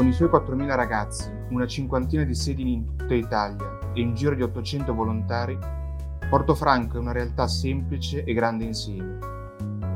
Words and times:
Con 0.00 0.08
i 0.08 0.14
suoi 0.14 0.30
4.000 0.30 0.74
ragazzi, 0.76 1.30
una 1.50 1.66
cinquantina 1.66 2.22
di 2.24 2.34
sedi 2.34 2.72
in 2.72 2.96
tutta 2.96 3.12
Italia 3.12 3.92
e 3.92 4.02
un 4.02 4.14
giro 4.14 4.34
di 4.34 4.42
800 4.42 4.94
volontari, 4.94 5.58
Portofranco 6.26 6.96
è 6.96 7.00
una 7.00 7.12
realtà 7.12 7.46
semplice 7.46 8.24
e 8.24 8.32
grande 8.32 8.64
insieme. 8.64 9.18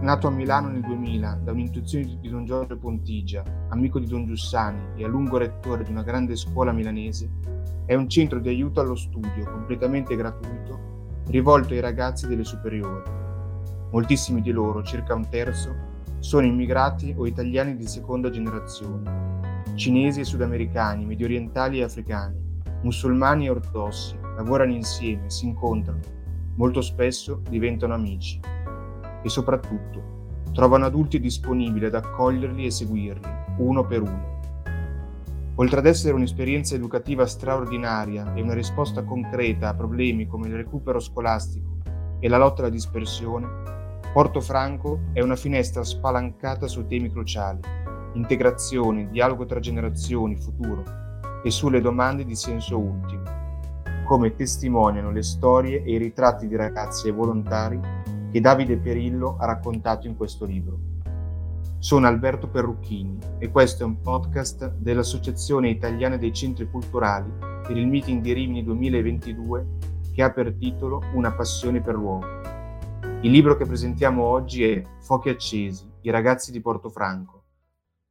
Nato 0.03 0.27
a 0.27 0.31
Milano 0.31 0.69
nel 0.69 0.83
2000 0.83 1.41
da 1.43 1.53
un'intuizione 1.53 2.19
di 2.21 2.29
Don 2.29 2.45
Giorgio 2.45 2.77
Pontigia, 2.77 3.43
amico 3.71 3.99
di 3.99 4.07
Don 4.07 4.27
Giussani 4.27 4.89
e 4.95 5.05
a 5.05 5.09
lungo 5.09 5.39
rettore 5.39 5.85
di 5.85 5.91
una 5.91 6.03
grande 6.03 6.37
scuola 6.37 6.71
milanese, 6.71 7.31
è 7.87 7.95
un 7.95 8.07
centro 8.07 8.41
di 8.41 8.51
aiuto 8.51 8.81
allo 8.81 8.97
studio 8.97 9.51
completamente 9.51 10.15
gratuito 10.17 11.23
rivolto 11.29 11.73
ai 11.73 11.81
ragazzi 11.81 12.27
delle 12.27 12.45
superiori. 12.45 13.11
Moltissimi 13.91 14.43
di 14.43 14.51
loro, 14.51 14.83
circa 14.83 15.15
un 15.15 15.27
terzo, 15.31 15.75
sono 16.19 16.45
immigrati 16.45 17.15
o 17.17 17.27
italiani 17.27 17.75
di 17.75 17.87
seconda 17.87 18.29
generazione, 18.29 19.34
cinesi 19.75 20.21
e 20.21 20.25
sudamericani, 20.25 21.05
mediorientali 21.05 21.81
e 21.81 21.83
africani, 21.83 22.37
musulmani 22.83 23.47
e 23.47 23.51
ortodossi, 23.51 24.17
lavorano 24.37 24.73
insieme, 24.73 25.31
si 25.31 25.47
incontrano, 25.47 26.01
molto 26.57 26.81
spesso 26.81 27.43
diventano 27.49 27.95
amici. 27.95 28.41
E 29.23 29.29
soprattutto 29.29 30.13
trovano 30.53 30.87
adulti 30.87 31.19
disponibili 31.19 31.87
ad 31.87 31.95
accoglierli 31.95 32.67
e 32.67 32.71
seguirli, 32.71 33.29
uno 33.59 33.85
per 33.85 34.03
uno. 34.03 34.33
Oltre 35.57 35.79
ad 35.79 35.87
essere 35.87 36.15
un'esperienza 36.15 36.75
educativa 36.75 37.27
straordinaria 37.27 38.35
e 38.35 38.43
una 38.43 38.55
risposta 38.55 39.05
concreta 39.05 39.69
a 39.69 39.75
problemi 39.75 40.27
come 40.27 40.49
il 40.49 40.55
recupero 40.55 41.01
scolastico 41.01 41.79
e 42.21 42.29
la 42.29 42.39
lotta 42.39 42.63
alla 42.63 42.71
dispersione, 42.71 43.47
Portofranco 44.13 45.01
è 45.13 45.21
una 45.21 45.37
finestra 45.37 45.83
spalancata 45.83 46.69
su 46.69 46.87
temi 46.87 47.11
cruciali, 47.11 47.61
integrazione, 48.15 49.09
dialogo 49.11 49.45
tra 49.47 49.61
generazioni, 49.61 50.37
futuro 50.37 50.83
e 51.43 51.51
sulle 51.51 51.81
domande 51.81 52.25
di 52.25 52.35
senso 52.35 52.79
ultimo, 52.79 53.23
come 54.05 54.35
testimoniano 54.35 55.11
le 55.11 55.23
storie 55.23 55.83
e 55.83 55.93
i 55.93 55.99
ritratti 55.99 56.49
di 56.49 56.57
ragazzi 56.57 57.09
e 57.09 57.13
volontari 57.13 57.79
che 58.31 58.41
Davide 58.41 58.79
Perillo 58.79 59.37
ha 59.39 59.47
raccontato 59.47 60.07
in 60.07 60.17
questo 60.17 60.45
libro. 60.45 60.93
Sono 61.79 62.07
Alberto 62.07 62.49
Perrucchini 62.49 63.19
e 63.39 63.51
questo 63.51 63.83
è 63.83 63.87
un 63.87 64.01
podcast 64.01 64.77
dell'Associazione 64.77 65.69
Italiana 65.69 66.17
dei 66.17 66.33
Centri 66.33 66.69
Culturali 66.71 67.31
per 67.39 67.77
il 67.77 67.87
Meeting 67.87 68.23
di 68.23 68.33
Rimini 68.33 68.65
2022 68.65 69.67
che 70.15 70.23
ha 70.23 70.31
per 70.31 70.55
titolo 70.55 71.03
Una 71.13 71.33
passione 71.33 71.81
per 71.81 71.95
l'uomo. 71.95 72.25
Il 73.21 73.31
libro 73.31 73.57
che 73.57 73.67
presentiamo 73.67 74.23
oggi 74.23 74.65
è 74.65 74.83
Fuochi 75.01 75.29
accesi, 75.29 75.87
i 76.03 76.11
ragazzi 76.11 76.53
di 76.53 76.61
Portofranco, 76.61 77.44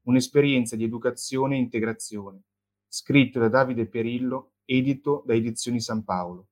un'esperienza 0.03 0.75
di 0.75 0.83
educazione 0.83 1.55
e 1.55 1.59
integrazione, 1.59 2.43
scritto 2.87 3.39
da 3.39 3.49
Davide 3.49 3.87
Perillo, 3.87 4.53
edito 4.65 5.23
da 5.25 5.33
Edizioni 5.33 5.79
San 5.79 6.03
Paolo. 6.03 6.49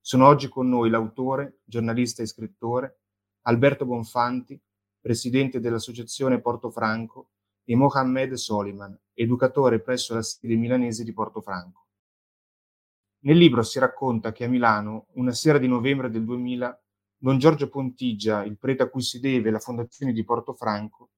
Sono 0.00 0.26
oggi 0.26 0.48
con 0.48 0.68
noi 0.68 0.90
l'autore, 0.90 1.60
giornalista 1.64 2.22
e 2.22 2.26
scrittore, 2.26 3.00
Alberto 3.42 3.84
Bonfanti, 3.84 4.60
presidente 5.00 5.60
dell'Associazione 5.60 6.40
Portofranco, 6.40 7.30
e 7.64 7.74
Mohamed 7.76 8.34
Soliman, 8.34 8.98
educatore 9.14 9.80
presso 9.80 10.14
la 10.14 10.22
sede 10.22 10.54
milanese 10.54 11.02
di 11.02 11.12
Portofranco. 11.12 11.86
Nel 13.20 13.38
libro 13.38 13.62
si 13.62 13.78
racconta 13.78 14.32
che 14.32 14.44
a 14.44 14.48
Milano, 14.48 15.06
una 15.14 15.32
sera 15.32 15.56
di 15.56 15.66
novembre 15.66 16.10
del 16.10 16.24
2000, 16.24 16.82
Don 17.16 17.38
Giorgio 17.38 17.70
Pontigia, 17.70 18.44
il 18.44 18.58
prete 18.58 18.82
a 18.82 18.90
cui 18.90 19.00
si 19.00 19.18
deve 19.18 19.50
la 19.50 19.58
fondazione 19.58 20.12
di 20.12 20.24
Portofranco, 20.24 21.12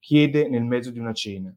chiede 0.00 0.48
nel 0.48 0.64
mezzo 0.64 0.90
di 0.90 0.98
una 0.98 1.12
cena. 1.12 1.54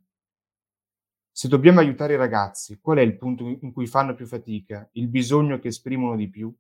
Se 1.32 1.48
dobbiamo 1.48 1.80
aiutare 1.80 2.14
i 2.14 2.18
ragazzi, 2.18 2.80
qual 2.80 3.00
è 3.00 3.02
il 3.02 3.18
punto 3.18 3.48
in 3.48 3.72
cui 3.72 3.88
fanno 3.88 4.14
più 4.14 4.28
fatica, 4.28 4.88
il 4.94 5.08
bisogno 5.08 5.58
che 5.58 5.70
esprimono 5.70 6.16
di 6.16 6.30
più? 6.30 6.54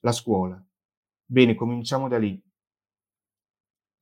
La 0.00 0.12
scuola. 0.12 0.64
Bene, 1.24 1.56
cominciamo 1.56 2.06
da 2.06 2.18
lì. 2.18 2.40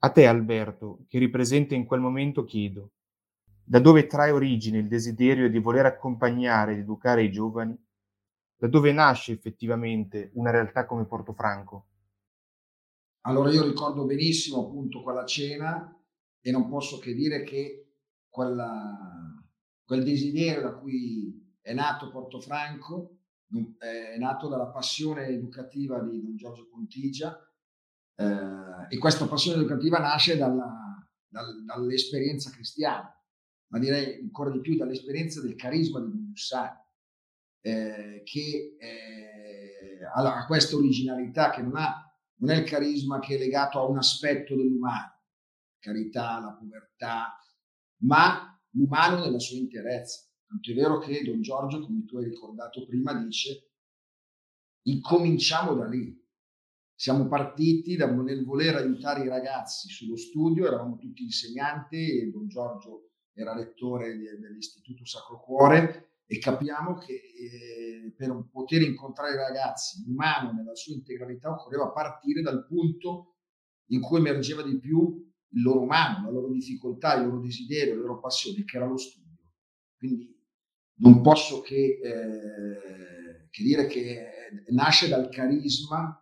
A 0.01 0.11
te, 0.11 0.27
Alberto, 0.27 1.07
che 1.09 1.19
ripresenta 1.19 1.75
in 1.75 1.87
quel 1.87 2.01
momento, 2.01 2.45
chiedo, 2.45 2.93
da 3.65 3.81
dove 3.81 4.07
trae 4.07 4.31
origine 4.31 4.79
il 4.79 4.87
desiderio 4.87 5.49
di 5.49 5.59
voler 5.59 5.87
accompagnare 5.87 6.73
ed 6.73 6.81
educare 6.81 7.23
i 7.23 7.33
giovani? 7.33 7.75
Da 8.59 8.69
dove 8.69 8.93
nasce 8.93 9.33
effettivamente 9.33 10.31
una 10.35 10.51
realtà 10.51 10.85
come 10.85 11.07
Portofranco? 11.07 11.87
Allora 13.23 13.51
io 13.51 13.65
ricordo 13.65 14.05
benissimo 14.05 14.67
appunto 14.67 15.03
quella 15.03 15.25
cena 15.25 15.96
e 16.47 16.53
non 16.53 16.69
posso 16.69 16.99
che 16.99 17.13
dire 17.13 17.43
che 17.43 17.95
quella, 18.29 18.97
quel 19.85 20.05
desiderio 20.05 20.63
da 20.63 20.75
cui 20.75 21.59
è 21.61 21.75
nato 21.75 22.09
Portofranco 22.09 23.19
è 23.79 24.17
nato 24.17 24.47
dalla 24.47 24.69
passione 24.69 25.27
educativa 25.27 26.01
di 26.01 26.23
Don 26.23 26.37
Giorgio 26.37 26.69
Pontigia 26.69 27.37
eh, 28.15 28.95
e 28.95 28.99
questa 28.99 29.27
passione 29.27 29.59
educativa 29.59 29.99
nasce 29.99 30.37
dalla, 30.37 31.05
dal, 31.27 31.65
dall'esperienza 31.65 32.51
cristiana, 32.51 33.13
ma 33.73 33.79
direi 33.81 34.21
ancora 34.21 34.51
di 34.51 34.61
più 34.61 34.77
dall'esperienza 34.77 35.41
del 35.41 35.57
carisma 35.57 35.99
di 35.99 36.11
Don 36.11 36.29
Giussani, 36.33 36.79
eh, 37.61 38.23
che 38.25 38.77
eh, 38.79 39.99
ha 40.15 40.47
questa 40.47 40.77
originalità 40.77 41.51
che 41.51 41.63
non 41.63 41.75
ha 41.75 42.01
non 42.39 42.51
è 42.51 42.59
il 42.59 42.69
carisma 42.69 43.19
che 43.19 43.35
è 43.35 43.39
legato 43.39 43.81
a 43.81 43.87
un 43.87 43.97
aspetto 43.97 44.55
dell'umano, 44.55 45.16
carità, 45.87 46.41
la 46.41 46.57
povertà, 46.59 47.39
ma 48.03 48.61
l'umano 48.71 49.21
nella 49.21 49.39
sua 49.39 49.57
interezza. 49.57 50.29
Tanto 50.47 50.71
è 50.71 50.75
vero 50.75 50.99
che 50.99 51.23
Don 51.23 51.41
Giorgio, 51.41 51.81
come 51.81 52.05
tu 52.05 52.19
hai 52.19 52.25
ricordato 52.25 52.85
prima, 52.85 53.15
dice 53.15 53.71
incominciamo 54.83 55.75
da 55.75 55.89
lì. 55.89 56.25
Siamo 56.95 57.29
partiti 57.29 57.95
da, 57.97 58.11
nel 58.11 58.45
voler 58.45 58.77
aiutare 58.77 59.25
i 59.25 59.29
ragazzi 59.29 59.89
sullo 59.89 60.17
studio, 60.17 60.67
eravamo 60.67 60.97
tutti 60.97 61.23
insegnanti 61.23 62.21
e 62.21 62.31
Don 62.31 62.49
Giorgio 62.49 63.11
era 63.35 63.55
lettore 63.55 64.17
dell'Istituto 64.17 65.05
Sacro 65.05 65.39
Cuore 65.41 66.21
e 66.25 66.39
capiamo 66.39 66.97
che 66.97 67.13
eh, 67.13 68.15
per 68.17 68.49
poter 68.51 68.81
incontrare 68.81 69.35
i 69.35 69.37
ragazzi, 69.37 70.05
l'umano 70.07 70.53
nella 70.53 70.75
sua 70.75 70.95
integralità, 70.95 71.51
occorreva 71.51 71.91
partire 71.91 72.41
dal 72.41 72.65
punto 72.67 73.37
in 73.91 74.01
cui 74.01 74.19
emergeva 74.19 74.63
di 74.63 74.79
più 74.79 75.23
il 75.51 75.63
loro 75.63 75.83
umano, 75.83 76.27
la 76.27 76.33
loro 76.33 76.53
difficoltà, 76.53 77.15
il 77.15 77.27
loro 77.27 77.41
desiderio, 77.41 77.95
la 77.95 78.01
loro 78.01 78.21
passione, 78.21 78.65
che 78.65 78.77
era 78.77 78.87
lo 78.87 78.97
studio. 78.97 79.53
Quindi 79.97 80.35
non 80.99 81.21
posso 81.21 81.61
che, 81.61 82.01
eh, 82.03 83.49
che 83.51 83.63
dire 83.63 83.87
che 83.87 84.31
nasce 84.69 85.09
dal 85.09 85.29
carisma 85.29 86.19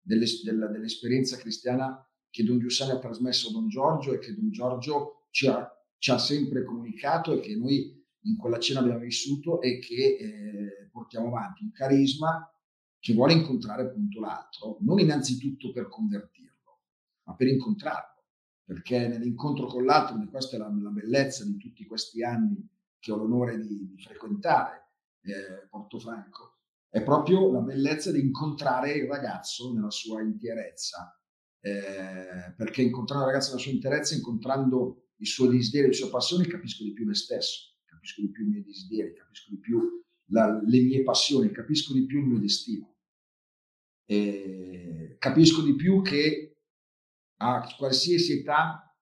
dell'es- 0.00 0.42
della, 0.42 0.68
dell'esperienza 0.68 1.36
cristiana 1.36 2.00
che 2.30 2.44
Don 2.44 2.58
Giussani 2.58 2.90
ha 2.92 2.98
trasmesso 2.98 3.48
a 3.48 3.52
Don 3.52 3.68
Giorgio 3.68 4.12
e 4.12 4.18
che 4.18 4.34
Don 4.34 4.50
Giorgio 4.50 5.26
ci 5.30 5.46
ha, 5.46 5.68
ci 5.98 6.10
ha 6.10 6.18
sempre 6.18 6.64
comunicato 6.64 7.32
e 7.32 7.40
che 7.40 7.56
noi 7.56 8.04
in 8.26 8.36
quella 8.36 8.58
cena 8.58 8.80
abbiamo 8.80 9.00
vissuto 9.00 9.60
e 9.60 9.78
che 9.78 10.16
eh, 10.18 10.88
portiamo 10.90 11.28
avanti 11.28 11.62
un 11.62 11.70
carisma 11.70 12.50
che 12.98 13.14
vuole 13.14 13.34
incontrare 13.34 13.82
appunto 13.82 14.20
l'altro, 14.20 14.78
non 14.80 14.98
innanzitutto 14.98 15.70
per 15.70 15.88
convertirlo, 15.88 16.80
ma 17.24 17.34
per 17.36 17.46
incontrarlo, 17.46 18.15
perché 18.66 19.08
nell'incontro 19.08 19.66
con 19.66 19.84
l'altro, 19.84 20.20
e 20.20 20.26
questa 20.28 20.56
è 20.56 20.58
la, 20.58 20.68
la, 20.68 20.90
bellezza 20.90 21.44
di 21.44 21.56
tutti 21.56 21.86
questi 21.86 22.22
anni 22.22 22.68
che 22.98 23.12
ho 23.12 23.16
l'onore 23.16 23.58
di, 23.58 23.86
di 23.86 23.96
frequentare 23.96 24.90
eh, 25.22 25.66
Portofranco, 25.70 26.58
è 26.90 27.02
proprio 27.02 27.50
la 27.50 27.60
bellezza 27.60 28.10
di 28.10 28.20
incontrare 28.20 28.92
il 28.92 29.06
ragazzo 29.06 29.72
nella 29.72 29.90
sua 29.90 30.20
interezza, 30.20 31.18
eh, 31.60 32.54
perché 32.56 32.82
incontrando 32.82 33.24
il 33.24 33.30
ragazzo 33.30 33.50
nella 33.50 33.62
sua 33.62 33.72
interezza, 33.72 34.14
incontrando 34.14 35.10
il 35.16 35.26
suo 35.26 35.46
desiderio, 35.46 35.88
le 35.88 35.94
sue 35.94 36.10
passioni, 36.10 36.46
capisco 36.46 36.82
di 36.82 36.92
più 36.92 37.06
me 37.06 37.14
stesso 37.14 37.76
capisco 38.06 38.20
di 38.20 38.30
più 38.30 38.44
i 38.44 38.48
miei 38.48 38.62
desideri, 38.62 39.14
capisco 39.14 39.50
di 39.50 39.58
più 39.58 40.04
la, 40.30 40.60
le 40.64 40.80
mie 40.80 41.02
passioni, 41.02 41.50
capisco 41.50 41.92
di 41.92 42.06
più 42.06 42.20
il 42.20 42.26
mio 42.26 42.38
destino. 42.38 42.94
E 44.08 45.16
capisco 45.18 45.62
di 45.62 45.74
più 45.74 46.02
che 46.02 46.55
a 47.36 47.74
qualsiasi 47.76 48.40
età, 48.40 48.96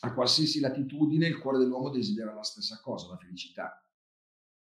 a 0.00 0.14
qualsiasi 0.14 0.60
latitudine, 0.60 1.26
il 1.26 1.38
cuore 1.38 1.58
dell'uomo 1.58 1.90
desidera 1.90 2.34
la 2.34 2.42
stessa 2.42 2.80
cosa, 2.80 3.08
la 3.08 3.16
felicità, 3.16 3.84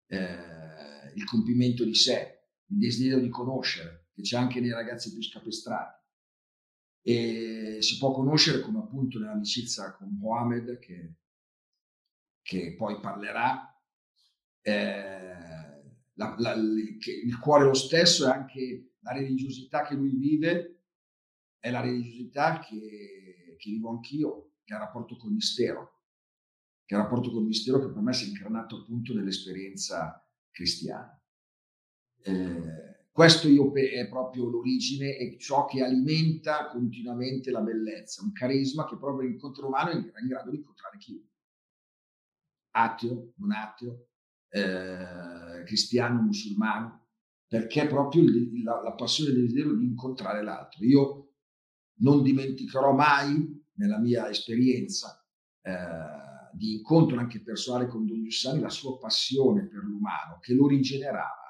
eh, 0.06 1.12
il 1.14 1.24
compimento 1.24 1.84
di 1.84 1.94
sé, 1.94 2.48
il 2.66 2.78
desiderio 2.78 3.20
di 3.20 3.28
conoscere, 3.28 4.08
che 4.12 4.22
c'è 4.22 4.36
anche 4.36 4.60
nei 4.60 4.72
ragazzi 4.72 5.12
più 5.12 5.22
scapestrati. 5.22 6.02
E 7.06 7.78
si 7.80 7.98
può 7.98 8.12
conoscere 8.12 8.60
come 8.60 8.78
appunto 8.78 9.18
nell'amicizia 9.18 9.94
con 9.94 10.16
Mohamed, 10.16 10.78
che 10.78 11.16
che 12.44 12.74
poi 12.76 13.00
parlerà, 13.00 13.74
eh, 14.60 15.82
la, 16.12 16.34
la, 16.38 16.52
il 16.52 17.38
cuore 17.40 17.64
lo 17.64 17.72
stesso 17.72 18.26
è 18.26 18.30
anche 18.30 18.96
la 19.00 19.12
religiosità 19.12 19.82
che 19.82 19.94
lui 19.94 20.14
vive, 20.14 20.83
è 21.64 21.70
la 21.70 21.80
religiosità 21.80 22.58
che, 22.58 23.56
che 23.56 23.70
vivo 23.70 23.88
anch'io, 23.88 24.56
che 24.64 24.74
ha 24.74 24.78
rapporto 24.78 25.16
col 25.16 25.32
mistero. 25.32 26.00
che 26.84 26.94
è 26.94 26.98
il 26.98 27.04
rapporto 27.04 27.30
col 27.30 27.44
mistero 27.44 27.80
che 27.80 27.90
per 27.90 28.02
me 28.02 28.12
si 28.12 28.26
è 28.26 28.28
incarnato 28.28 28.82
appunto 28.82 29.14
nell'esperienza 29.14 30.22
cristiana. 30.50 31.18
Eh, 32.20 33.06
questo 33.10 33.48
io 33.48 33.70
pe- 33.70 33.92
è 33.92 34.06
proprio 34.10 34.50
l'origine 34.50 35.16
e 35.16 35.38
ciò 35.38 35.64
che 35.64 35.82
alimenta 35.82 36.68
continuamente 36.68 37.50
la 37.50 37.62
bellezza, 37.62 38.22
un 38.22 38.32
carisma 38.32 38.86
che 38.86 38.98
proprio 38.98 39.26
l'incontro 39.26 39.66
umano 39.66 39.90
è 39.90 39.94
in 39.94 40.28
grado 40.28 40.50
di 40.50 40.56
incontrare 40.56 40.98
chiunque. 40.98 41.32
Ateo, 42.72 43.32
non 43.36 43.52
ateo, 43.52 44.08
eh, 44.50 45.62
cristiano, 45.64 46.20
musulmano, 46.20 47.06
perché 47.46 47.86
proprio 47.86 48.22
il, 48.22 48.62
la, 48.62 48.82
la 48.82 48.92
passione 48.92 49.30
del 49.30 49.44
desiderio 49.44 49.74
di 49.76 49.86
incontrare 49.86 50.42
l'altro. 50.42 50.84
Io 50.84 51.23
non 51.96 52.22
dimenticherò 52.22 52.92
mai 52.92 53.62
nella 53.74 53.98
mia 53.98 54.28
esperienza 54.28 55.24
eh, 55.62 55.72
di 56.52 56.74
incontro 56.74 57.18
anche 57.18 57.42
personale 57.42 57.86
con 57.86 58.06
Don 58.06 58.22
Giussani 58.22 58.60
la 58.60 58.68
sua 58.68 58.98
passione 58.98 59.66
per 59.66 59.82
l'umano 59.82 60.38
che 60.40 60.54
lo 60.54 60.66
rigenerava 60.66 61.44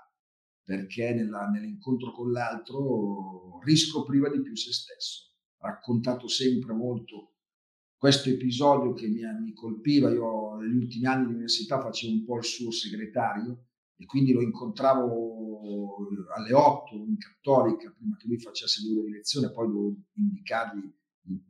perché 0.65 1.13
nella, 1.13 1.47
nell'incontro 1.49 2.11
con 2.11 2.33
l'altro 2.33 3.61
riscopriva 3.63 4.31
di 4.31 4.41
più 4.41 4.57
se 4.57 4.73
stesso. 4.73 5.33
Ha 5.59 5.69
raccontato 5.69 6.27
sempre 6.27 6.73
molto 6.73 7.35
questo 7.97 8.31
episodio 8.31 8.95
che 8.95 9.07
mi, 9.09 9.21
mi 9.43 9.53
colpiva. 9.53 10.11
Io 10.11 10.57
negli 10.57 10.77
ultimi 10.77 11.05
anni 11.05 11.25
all'università 11.25 11.81
facevo 11.81 12.13
un 12.13 12.25
po' 12.25 12.39
il 12.39 12.45
suo 12.45 12.71
segretario 12.71 13.67
e 13.97 14.07
quindi 14.07 14.33
lo 14.33 14.43
incontravo 14.43 15.97
alle 16.35 16.53
8 16.53 16.95
in 16.97 17.17
cattolica 17.17 17.93
prima 17.97 18.17
che 18.17 18.27
lui 18.27 18.39
facesse 18.39 18.83
due 18.83 19.05
di 19.05 19.13
lezione, 19.13 19.53
poi 19.53 19.67
dovevo 19.69 19.95
indicargli 20.15 20.93
il, 21.27 21.45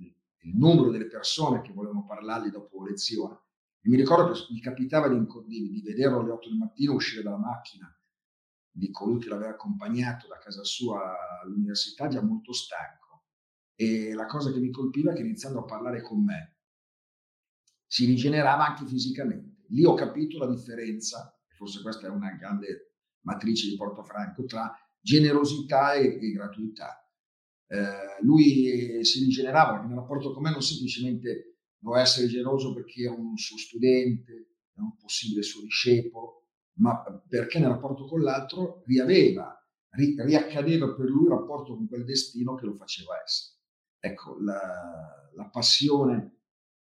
il 0.45 0.57
numero 0.57 0.91
delle 0.91 1.07
persone 1.07 1.63
che 1.63 1.73
volevano 1.73 2.05
parlargli 2.05 2.51
dopo 2.51 2.85
lezione. 2.85 3.41
E 3.81 3.89
mi 3.89 3.97
ricordo 3.97 4.33
che 4.33 4.47
mi 4.51 4.61
capitava 4.61 5.09
di, 5.09 5.19
di, 5.47 5.71
di 5.71 5.83
vederlo 5.83 6.21
alle 6.21 6.31
8 6.33 6.49
del 6.49 6.59
mattino 6.59 6.95
uscire 6.95 7.23
dalla 7.23 7.39
macchina 7.39 7.89
di 8.77 8.91
colui 8.91 9.21
che 9.21 9.29
l'aveva 9.29 9.51
accompagnato 9.51 10.27
da 10.27 10.39
casa 10.39 10.65
sua 10.65 11.41
all'università, 11.43 12.09
già 12.09 12.23
molto 12.23 12.53
stanco. 12.53 13.27
E 13.77 14.13
la 14.15 14.27
cosa 14.27 14.51
che 14.51 14.59
mi 14.59 14.71
colpiva 14.71 15.13
è 15.13 15.15
che 15.15 15.23
iniziando 15.23 15.61
a 15.61 15.65
parlare 15.65 16.03
con 16.03 16.23
me 16.25 16.59
si 17.87 18.05
rigenerava 18.07 18.67
anche 18.67 18.87
fisicamente. 18.87 19.65
Lì 19.69 19.85
ho 19.85 19.95
capito 19.95 20.39
la 20.39 20.49
differenza, 20.53 21.34
forse 21.55 21.83
questa 21.83 22.07
è 22.07 22.11
una 22.11 22.33
grande 22.33 22.95
matrice 23.23 23.69
di 23.69 23.77
Portofranco, 23.77 24.45
tra 24.45 24.73
generosità 25.01 25.95
e, 25.95 26.19
e 26.21 26.33
gratuità 26.33 27.05
eh, 27.67 28.23
lui 28.23 29.05
si 29.05 29.25
rigenerava 29.25 29.73
perché 29.73 29.87
nel 29.89 29.97
rapporto 29.97 30.33
con 30.33 30.43
me 30.43 30.51
non 30.51 30.63
semplicemente 30.63 31.59
doveva 31.79 32.03
essere 32.03 32.29
generoso 32.29 32.73
perché 32.73 33.03
era 33.03 33.13
un 33.13 33.37
suo 33.37 33.57
studente, 33.57 34.59
un 34.77 34.97
possibile 34.97 35.43
suo 35.43 35.63
discepolo, 35.63 36.49
ma 36.79 37.03
perché 37.29 37.59
nel 37.59 37.71
rapporto 37.71 38.07
con 38.07 38.21
l'altro 38.21 38.83
riaveva, 38.87 39.55
ri, 39.91 40.15
riaccadeva 40.19 40.95
per 40.95 41.07
lui 41.07 41.25
il 41.25 41.31
rapporto 41.31 41.75
con 41.75 41.89
quel 41.89 42.05
destino 42.05 42.55
che 42.55 42.67
lo 42.67 42.75
faceva 42.75 43.21
essere. 43.23 43.59
Ecco, 43.99 44.39
la, 44.41 45.31
la 45.35 45.49
passione 45.49 46.41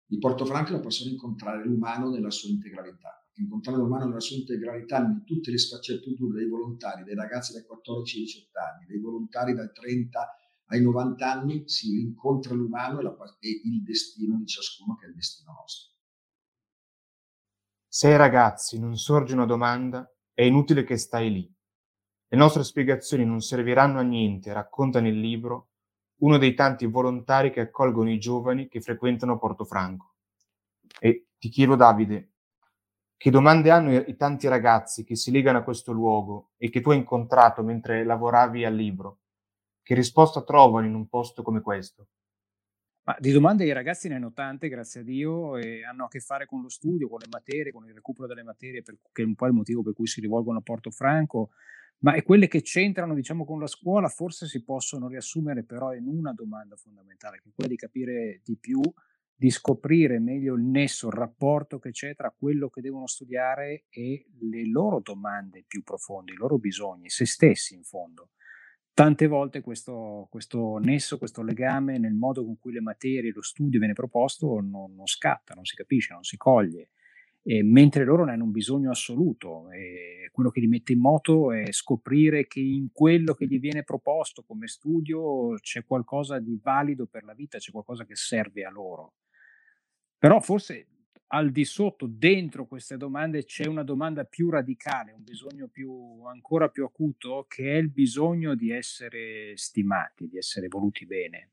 di 0.06 0.18
Portofranco 0.18 0.70
è 0.70 0.74
la 0.74 0.80
passione 0.80 1.12
di 1.12 1.16
incontrare 1.16 1.64
l'umano 1.64 2.10
nella 2.10 2.32
sua 2.32 2.50
integralità. 2.50 3.27
Incontrare 3.38 3.78
l'umano 3.78 4.06
nella 4.06 4.20
sua 4.20 4.38
integralità 4.38 4.98
in 4.98 5.24
tutte 5.24 5.52
le 5.52 5.58
sfaccettature 5.58 6.40
dei 6.40 6.50
volontari, 6.50 7.04
dei 7.04 7.16
ragazzi 7.16 7.54
dai 7.54 7.64
14 7.64 8.18
ai 8.18 8.24
18 8.24 8.60
anni, 8.60 8.86
dei 8.88 9.00
volontari 9.00 9.54
dai 9.54 9.72
30 9.72 10.36
ai 10.70 10.82
90 10.82 11.32
anni 11.32 11.64
si 11.68 11.96
rincontra 11.96 12.54
l'umano 12.54 13.00
e, 13.00 13.04
la, 13.04 13.16
e 13.40 13.62
il 13.64 13.84
destino 13.84 14.38
di 14.38 14.46
ciascuno 14.46 14.96
che 14.96 15.06
è 15.06 15.10
il 15.10 15.16
destino 15.16 15.54
nostro. 15.54 15.94
Se 17.88 18.08
ai 18.08 18.18
ragazzi 18.18 18.80
non 18.80 18.98
sorge 18.98 19.34
una 19.34 19.46
domanda, 19.46 20.12
è 20.34 20.44
inutile 20.44 20.84
che 20.84 20.98
stai 20.98 21.32
lì. 21.32 21.56
Le 22.30 22.38
nostre 22.38 22.64
spiegazioni 22.64 23.26
non 23.26 23.40
serviranno 23.40 24.00
a 24.00 24.04
niente, 24.04 24.52
racconta 24.52 25.00
nel 25.00 25.18
libro 25.18 25.70
uno 26.20 26.38
dei 26.38 26.54
tanti 26.54 26.86
volontari 26.86 27.52
che 27.52 27.62
accolgono 27.62 28.12
i 28.12 28.20
giovani 28.20 28.68
che 28.68 28.82
frequentano 28.82 29.38
Portofranco. 29.38 30.16
E 31.00 31.28
ti 31.38 31.50
chiedo, 31.50 31.76
Davide, 31.76 32.34
che 33.18 33.32
domande 33.32 33.72
hanno 33.72 33.94
i, 33.94 34.04
i 34.08 34.16
tanti 34.16 34.48
ragazzi 34.48 35.04
che 35.04 35.16
si 35.16 35.32
legano 35.32 35.58
a 35.58 35.64
questo 35.64 35.92
luogo 35.92 36.52
e 36.58 36.70
che 36.70 36.82
tu 36.82 36.92
hai 36.92 36.98
incontrato 36.98 37.64
mentre 37.64 38.06
lavoravi 38.06 38.64
al 38.64 38.76
libro? 38.76 39.20
Che 39.82 39.96
risposta 39.96 40.44
trovano 40.44 40.86
in 40.86 40.94
un 40.94 41.08
posto 41.08 41.42
come 41.42 41.62
questo? 41.62 42.08
Ma 43.08 43.16
di 43.20 43.32
domande 43.32 43.64
i 43.64 43.72
ragazzi 43.72 44.10
ne 44.10 44.16
hanno 44.16 44.34
tante, 44.34 44.68
grazie 44.68 45.00
a 45.00 45.04
Dio, 45.04 45.56
e 45.56 45.84
hanno 45.86 46.06
a 46.06 46.08
che 46.10 46.20
fare 46.20 46.46
con 46.46 46.62
lo 46.62 46.68
studio, 46.68 47.08
con 47.08 47.20
le 47.20 47.28
materie, 47.32 47.72
con 47.72 47.88
il 47.88 47.94
recupero 47.94 48.28
delle 48.28 48.44
materie, 48.44 48.82
per, 48.84 48.98
che 49.14 49.22
è 49.22 49.26
un 49.26 49.36
po' 49.36 49.46
il 49.46 49.54
motivo 49.54 49.82
per 49.82 49.94
cui 49.94 50.08
si 50.08 50.20
rivolgono 50.20 50.58
a 50.58 50.62
Portofranco, 50.62 51.52
ma 52.00 52.14
è 52.14 52.24
quelle 52.24 52.50
che 52.50 52.62
c'entrano, 52.62 53.14
diciamo, 53.14 53.46
con 53.46 53.62
la 53.62 53.68
scuola, 53.68 54.10
forse 54.10 54.46
si 54.46 54.62
possono 54.62 55.08
riassumere 55.08 55.64
però 55.64 55.94
in 55.94 56.06
una 56.06 56.34
domanda 56.34 56.76
fondamentale, 56.76 57.40
che 57.42 57.48
è 57.48 57.52
quella 57.56 57.70
di 57.70 57.78
capire 57.78 58.42
di 58.44 58.58
più, 58.58 58.82
di 59.38 59.52
scoprire 59.52 60.20
meglio 60.20 60.56
il 60.56 60.64
nesso, 60.64 61.08
il 61.08 61.14
rapporto 61.14 61.78
che 61.78 61.92
c'è 61.92 62.16
tra 62.16 62.34
quello 62.36 62.70
che 62.70 62.82
devono 62.82 63.06
studiare 63.06 63.86
e 63.90 64.26
le 64.40 64.68
loro 64.68 65.00
domande 65.00 65.64
più 65.68 65.84
profonde, 65.84 66.34
i 66.34 66.38
loro 66.38 66.58
bisogni, 66.58 67.10
se 67.10 67.26
stessi 67.26 67.76
in 67.76 67.84
fondo 67.84 68.32
tante 68.98 69.28
volte 69.28 69.62
questo, 69.62 70.26
questo, 70.28 70.80
nesso, 70.80 71.20
questo 71.20 71.44
legame 71.44 72.00
nel 72.00 72.16
modo 72.16 72.44
con 72.44 72.58
cui 72.58 72.72
le 72.72 72.82
materie, 72.82 73.32
lo 73.32 73.44
studio 73.44 73.78
viene 73.78 73.94
proposto 73.94 74.60
non, 74.60 74.96
non 74.96 75.06
scatta, 75.06 75.54
non 75.54 75.66
si 75.66 75.76
capisce, 75.76 76.14
non 76.14 76.24
si 76.24 76.36
coglie, 76.36 76.90
e 77.44 77.62
mentre 77.62 78.04
loro 78.06 78.26
ne 78.26 78.32
hanno 78.32 78.46
un 78.46 78.52
bisogno 78.52 78.90
assoluto. 78.90 79.70
E 79.70 80.32
quello 80.32 80.50
che 80.50 80.62
li 80.62 80.68
mette 80.68 80.94
in 80.94 81.00
moto 81.00 81.52
è 81.52 81.72
scoprire 81.72 82.48
che 82.48 82.60
in 82.60 82.88
quello 82.92 83.36
che 83.36 83.46
gli 83.46 83.60
viene 83.60 83.84
proposto 83.84 84.44
come 84.44 84.66
studio 84.66 85.54
c'è 85.60 85.86
qualcosa 85.86 86.40
di 86.40 86.60
valido 86.60 87.06
per 87.06 87.24
la 87.24 87.36
vita, 87.36 87.60
c'è 87.60 87.70
qualcosa 87.70 88.04
che 88.04 88.16
serve 88.16 88.64
a 88.64 88.72
loro. 88.72 89.14
Però 90.18 90.40
forse 90.40 90.88
al 91.28 91.52
di 91.52 91.66
sotto, 91.66 92.08
dentro 92.08 92.66
queste 92.66 92.98
domande, 92.98 93.44
c'è 93.44 93.66
una 93.66 93.84
domanda 93.84 94.24
più 94.24 94.50
radicale, 94.50 95.12
un 95.12 95.24
bisogno 95.24 95.68
più, 95.68 96.24
ancora 96.26 96.70
più 96.70 96.86
acuto, 96.86 97.46
che 97.50 97.74
è 97.74 97.76
il 97.76 97.90
bisogno 97.90 98.56
di 98.56 98.72
essere 98.72 99.56
stimati, 99.58 100.28
di 100.28 100.38
essere 100.38 100.68
voluti 100.68 101.06
bene. 101.06 101.52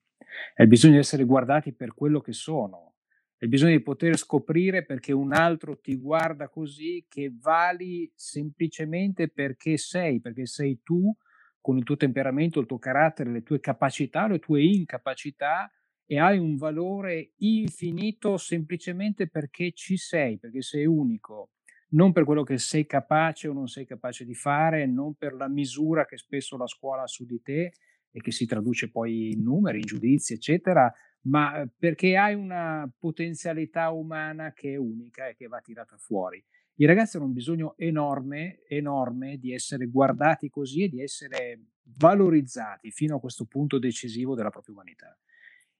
È 0.54 0.62
il 0.62 0.68
bisogno 0.68 0.94
di 0.94 1.00
essere 1.00 1.24
guardati 1.24 1.72
per 1.72 1.92
quello 1.92 2.20
che 2.20 2.32
sono. 2.32 2.94
È 3.36 3.44
il 3.44 3.50
bisogno 3.50 3.76
di 3.76 3.82
poter 3.82 4.16
scoprire 4.16 4.84
perché 4.84 5.12
un 5.12 5.32
altro 5.32 5.78
ti 5.80 5.96
guarda 5.96 6.48
così 6.48 7.04
che 7.08 7.32
vali 7.36 8.10
semplicemente 8.14 9.28
perché 9.28 9.76
sei, 9.76 10.20
perché 10.20 10.46
sei 10.46 10.80
tu 10.82 11.14
con 11.60 11.76
il 11.76 11.84
tuo 11.84 11.96
temperamento, 11.96 12.60
il 12.60 12.66
tuo 12.66 12.78
carattere, 12.78 13.32
le 13.32 13.42
tue 13.42 13.58
capacità, 13.58 14.28
le 14.28 14.38
tue 14.38 14.62
incapacità 14.62 15.70
e 16.06 16.18
hai 16.18 16.38
un 16.38 16.56
valore 16.56 17.32
infinito 17.38 18.36
semplicemente 18.36 19.28
perché 19.28 19.72
ci 19.72 19.96
sei, 19.96 20.38
perché 20.38 20.62
sei 20.62 20.86
unico, 20.86 21.50
non 21.90 22.12
per 22.12 22.24
quello 22.24 22.42
che 22.42 22.58
sei 22.58 22.86
capace 22.86 23.48
o 23.48 23.52
non 23.52 23.68
sei 23.68 23.86
capace 23.86 24.24
di 24.24 24.34
fare, 24.34 24.86
non 24.86 25.14
per 25.14 25.32
la 25.34 25.48
misura 25.48 26.04
che 26.04 26.16
spesso 26.16 26.56
la 26.56 26.66
scuola 26.66 27.02
ha 27.02 27.06
su 27.06 27.24
di 27.24 27.40
te 27.40 27.72
e 28.10 28.20
che 28.20 28.32
si 28.32 28.46
traduce 28.46 28.90
poi 28.90 29.32
in 29.32 29.42
numeri, 29.42 29.78
in 29.78 29.86
giudizi, 29.86 30.34
eccetera, 30.34 30.92
ma 31.22 31.60
eh, 31.60 31.68
perché 31.76 32.16
hai 32.16 32.34
una 32.34 32.90
potenzialità 32.98 33.90
umana 33.90 34.52
che 34.52 34.72
è 34.72 34.76
unica 34.76 35.28
e 35.28 35.34
che 35.34 35.46
va 35.46 35.60
tirata 35.60 35.96
fuori. 35.96 36.44
I 36.76 36.86
ragazzi 36.86 37.16
hanno 37.16 37.26
un 37.26 37.32
bisogno 37.32 37.74
enorme, 37.76 38.62
enorme 38.66 39.38
di 39.38 39.52
essere 39.52 39.86
guardati 39.86 40.48
così 40.48 40.82
e 40.82 40.88
di 40.88 41.00
essere 41.00 41.60
valorizzati 41.82 42.90
fino 42.90 43.16
a 43.16 43.20
questo 43.20 43.46
punto 43.46 43.78
decisivo 43.78 44.34
della 44.34 44.50
propria 44.50 44.74
umanità. 44.74 45.16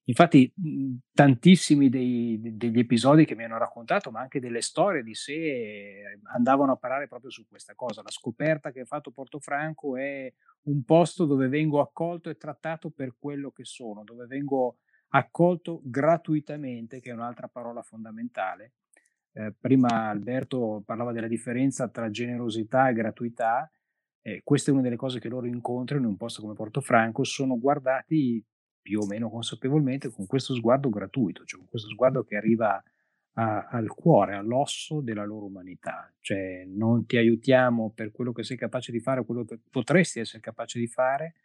Infatti, 0.06 0.52
mhmm, 0.54 0.98
tantissimi 1.12 1.88
dei, 1.88 2.38
degli 2.40 2.78
episodi 2.78 3.24
che 3.24 3.34
mi 3.34 3.44
hanno 3.44 3.56
raccontato, 3.56 4.10
ma 4.10 4.20
anche 4.20 4.40
delle 4.40 4.60
storie 4.60 5.02
di 5.02 5.14
sé, 5.14 6.18
andavano 6.34 6.72
a 6.72 6.76
parare 6.76 7.08
proprio 7.08 7.30
su 7.30 7.46
questa 7.48 7.74
cosa. 7.74 8.02
La 8.02 8.10
scoperta 8.10 8.70
che 8.70 8.80
ha 8.80 8.84
fatto 8.84 9.10
Portofranco 9.10 9.96
è 9.96 10.30
un 10.64 10.84
posto 10.84 11.24
dove 11.24 11.48
vengo 11.48 11.80
accolto 11.80 12.28
e 12.28 12.36
trattato 12.36 12.90
per 12.90 13.16
quello 13.18 13.50
che 13.50 13.64
sono, 13.64 14.04
dove 14.04 14.26
vengo 14.26 14.78
accolto 15.08 15.80
gratuitamente, 15.84 17.00
che 17.00 17.10
è 17.10 17.14
un'altra 17.14 17.48
parola 17.48 17.82
fondamentale. 17.82 18.72
Eh, 19.32 19.54
prima 19.58 20.08
Alberto 20.10 20.82
parlava 20.84 21.12
della 21.12 21.28
differenza 21.28 21.88
tra 21.88 22.10
generosità 22.10 22.88
e 22.88 22.92
gratuità. 22.92 23.70
Eh, 24.20 24.42
questa 24.44 24.70
è 24.70 24.74
una 24.74 24.82
delle 24.82 24.96
cose 24.96 25.18
che 25.18 25.28
loro 25.28 25.46
incontrano 25.46 26.04
in 26.04 26.10
un 26.10 26.16
posto 26.16 26.42
come 26.42 26.54
Portofranco, 26.54 27.24
sono 27.24 27.58
guardati 27.58 28.42
più 28.84 29.00
o 29.00 29.06
meno 29.06 29.30
consapevolmente 29.30 30.10
con 30.10 30.26
questo 30.26 30.54
sguardo 30.54 30.90
gratuito, 30.90 31.42
cioè 31.46 31.58
con 31.58 31.68
questo 31.70 31.88
sguardo 31.88 32.22
che 32.22 32.36
arriva 32.36 32.82
a, 33.36 33.66
al 33.70 33.88
cuore, 33.88 34.34
all'osso 34.34 35.00
della 35.00 35.24
loro 35.24 35.46
umanità. 35.46 36.12
Cioè 36.20 36.66
non 36.66 37.06
ti 37.06 37.16
aiutiamo 37.16 37.92
per 37.94 38.12
quello 38.12 38.32
che 38.32 38.42
sei 38.42 38.58
capace 38.58 38.92
di 38.92 39.00
fare, 39.00 39.24
quello 39.24 39.46
che 39.46 39.58
potresti 39.70 40.20
essere 40.20 40.42
capace 40.42 40.78
di 40.78 40.86
fare, 40.86 41.36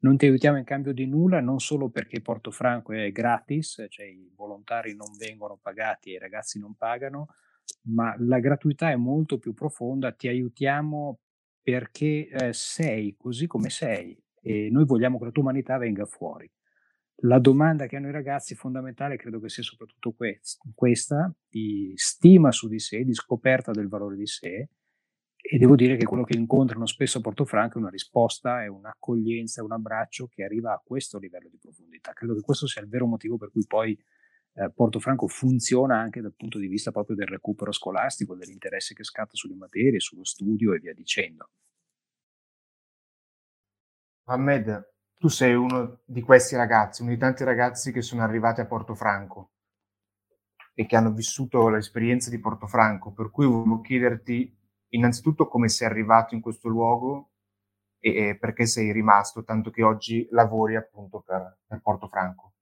non 0.00 0.18
ti 0.18 0.26
aiutiamo 0.26 0.58
in 0.58 0.64
cambio 0.64 0.92
di 0.92 1.06
nulla, 1.06 1.40
non 1.40 1.60
solo 1.60 1.88
perché 1.88 2.20
Portofranco 2.20 2.92
è 2.92 3.10
gratis, 3.10 3.86
cioè 3.88 4.04
i 4.04 4.30
volontari 4.36 4.94
non 4.94 5.16
vengono 5.16 5.58
pagati 5.62 6.10
e 6.10 6.16
i 6.16 6.18
ragazzi 6.18 6.58
non 6.58 6.74
pagano, 6.74 7.28
ma 7.84 8.14
la 8.18 8.38
gratuità 8.38 8.90
è 8.90 8.96
molto 8.96 9.38
più 9.38 9.54
profonda, 9.54 10.12
ti 10.12 10.28
aiutiamo 10.28 11.20
perché 11.62 12.28
eh, 12.28 12.52
sei 12.52 13.14
così 13.16 13.46
come 13.46 13.70
sei 13.70 14.14
e 14.42 14.68
noi 14.70 14.84
vogliamo 14.84 15.18
che 15.18 15.24
la 15.24 15.30
tua 15.30 15.44
umanità 15.44 15.78
venga 15.78 16.04
fuori. 16.04 16.50
La 17.24 17.38
domanda 17.38 17.86
che 17.86 17.96
hanno 17.96 18.08
i 18.08 18.12
ragazzi 18.12 18.54
fondamentale 18.54 19.16
credo 19.16 19.38
che 19.38 19.48
sia 19.48 19.62
soprattutto 19.62 20.14
questa, 20.74 21.32
di 21.48 21.92
stima 21.94 22.50
su 22.50 22.68
di 22.68 22.80
sé, 22.80 23.04
di 23.04 23.14
scoperta 23.14 23.70
del 23.70 23.88
valore 23.88 24.16
di 24.16 24.26
sé 24.26 24.68
e 25.44 25.58
devo 25.58 25.74
dire 25.74 25.96
che 25.96 26.04
quello 26.04 26.22
che 26.22 26.36
incontrano 26.36 26.86
spesso 26.86 27.18
a 27.18 27.20
Portofranco 27.20 27.76
è 27.76 27.80
una 27.80 27.90
risposta, 27.90 28.62
è 28.62 28.68
un'accoglienza, 28.68 29.64
un 29.64 29.72
abbraccio 29.72 30.28
che 30.28 30.44
arriva 30.44 30.72
a 30.72 30.80
questo 30.84 31.18
livello 31.18 31.48
di 31.48 31.58
profondità. 31.58 32.12
Credo 32.12 32.34
che 32.34 32.40
questo 32.40 32.68
sia 32.68 32.80
il 32.80 32.88
vero 32.88 33.06
motivo 33.06 33.36
per 33.36 33.50
cui 33.50 33.64
poi 33.66 33.98
eh, 34.54 34.70
Portofranco 34.70 35.26
funziona 35.26 35.98
anche 35.98 36.20
dal 36.20 36.34
punto 36.34 36.58
di 36.58 36.68
vista 36.68 36.92
proprio 36.92 37.16
del 37.16 37.26
recupero 37.26 37.72
scolastico, 37.72 38.36
dell'interesse 38.36 38.94
che 38.94 39.02
scatta 39.02 39.34
sulle 39.34 39.56
materie, 39.56 39.98
sullo 39.98 40.24
studio 40.24 40.74
e 40.74 40.78
via 40.78 40.94
dicendo. 40.94 41.50
Ahmed, 44.24 44.91
tu 45.22 45.28
sei 45.28 45.54
uno 45.54 46.00
di 46.04 46.20
questi 46.20 46.56
ragazzi, 46.56 47.02
uno 47.02 47.12
di 47.12 47.16
tanti 47.16 47.44
ragazzi 47.44 47.92
che 47.92 48.02
sono 48.02 48.22
arrivati 48.22 48.60
a 48.60 48.66
Portofranco 48.66 49.52
e 50.74 50.84
che 50.84 50.96
hanno 50.96 51.12
vissuto 51.12 51.68
l'esperienza 51.68 52.28
di 52.28 52.40
Portofranco, 52.40 53.12
per 53.12 53.30
cui 53.30 53.46
volevo 53.46 53.80
chiederti 53.82 54.52
innanzitutto 54.88 55.46
come 55.46 55.68
sei 55.68 55.86
arrivato 55.86 56.34
in 56.34 56.40
questo 56.40 56.68
luogo 56.68 57.34
e, 58.00 58.36
perché 58.36 58.66
sei 58.66 58.90
rimasto, 58.90 59.44
tanto 59.44 59.70
che 59.70 59.84
oggi 59.84 60.26
lavori 60.32 60.74
appunto 60.74 61.20
per, 61.20 61.60
per 61.68 61.80
Portofranco. 61.80 62.54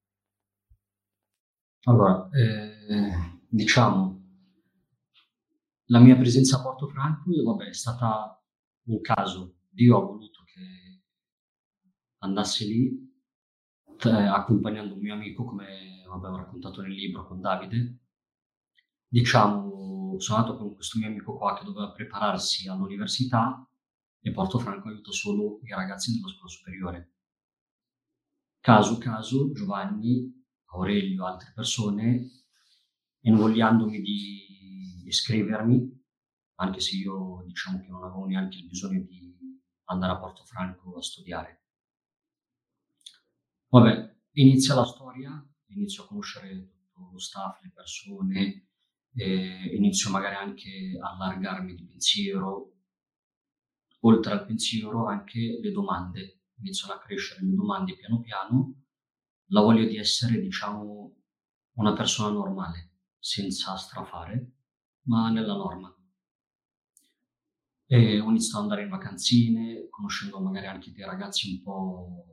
Allora, 1.84 2.28
eh, 2.30 3.40
diciamo, 3.48 4.22
la 5.86 5.98
mia 5.98 6.16
presenza 6.16 6.58
a 6.58 6.62
Portofranco 6.62 7.22
vabbè, 7.42 7.68
è 7.68 7.72
stata 7.72 8.38
un 8.88 9.00
caso. 9.00 9.54
Dio 9.66 9.96
ha 9.96 10.04
voluto 10.04 10.29
andassi 12.20 12.66
lì 12.66 13.08
t- 13.96 14.06
accompagnando 14.06 14.94
un 14.94 15.00
mio 15.00 15.14
amico, 15.14 15.44
come 15.44 16.04
ho 16.06 16.36
raccontato 16.36 16.80
nel 16.82 16.92
libro 16.92 17.26
con 17.26 17.40
Davide. 17.40 17.98
Diciamo, 19.06 20.18
sono 20.18 20.38
andato 20.38 20.56
con 20.58 20.74
questo 20.74 20.98
mio 20.98 21.08
amico 21.08 21.36
qua 21.36 21.56
che 21.58 21.64
doveva 21.64 21.92
prepararsi 21.92 22.68
all'università 22.68 23.68
e 24.20 24.32
Portofranco 24.32 24.88
aiuta 24.88 25.10
solo 25.10 25.60
i 25.62 25.70
ragazzi 25.70 26.12
della 26.12 26.28
scuola 26.28 26.48
superiore. 26.48 27.14
Caso 28.60 28.98
caso, 28.98 29.52
Giovanni 29.52 30.30
Aurelio, 30.66 31.24
altre 31.26 31.52
persone, 31.54 32.28
invogliandomi 33.20 34.00
di 34.00 35.06
iscrivermi, 35.06 35.98
anche 36.56 36.80
se 36.80 36.96
io 36.96 37.42
diciamo 37.46 37.80
che 37.80 37.88
non 37.88 38.04
avevo 38.04 38.26
neanche 38.26 38.58
il 38.58 38.66
bisogno 38.66 39.00
di 39.00 39.34
andare 39.84 40.12
a 40.12 40.18
Portofranco 40.18 40.96
a 40.96 41.02
studiare. 41.02 41.59
Vabbè, 43.72 44.16
inizia 44.32 44.74
la 44.74 44.84
storia, 44.84 45.30
inizio 45.68 46.02
a 46.02 46.06
conoscere 46.08 46.72
tutto 46.72 47.10
lo 47.12 47.18
staff, 47.18 47.62
le 47.62 47.70
persone, 47.72 48.66
inizio 49.12 50.10
magari 50.10 50.34
anche 50.34 50.98
a 51.00 51.10
allargarmi 51.10 51.76
di 51.76 51.84
pensiero, 51.84 52.72
oltre 54.00 54.32
al 54.32 54.44
pensiero 54.44 55.06
anche 55.06 55.60
le 55.62 55.70
domande, 55.70 56.40
iniziano 56.56 56.94
a 56.94 56.98
crescere 56.98 57.44
le 57.44 57.54
domande 57.54 57.94
piano 57.96 58.20
piano. 58.20 58.74
La 59.52 59.60
voglio 59.60 59.86
di 59.86 59.96
essere, 59.96 60.40
diciamo, 60.40 61.16
una 61.74 61.92
persona 61.92 62.30
normale, 62.30 62.94
senza 63.20 63.76
strafare, 63.76 64.52
ma 65.02 65.30
nella 65.30 65.54
norma. 65.54 65.96
E 67.86 68.18
ho 68.18 68.28
iniziato 68.30 68.58
ad 68.58 68.62
andare 68.64 68.82
in 68.82 68.88
vacanzine, 68.88 69.88
conoscendo 69.88 70.40
magari 70.40 70.66
anche 70.66 70.90
dei 70.92 71.04
ragazzi 71.04 71.50
un 71.50 71.62
po', 71.62 72.24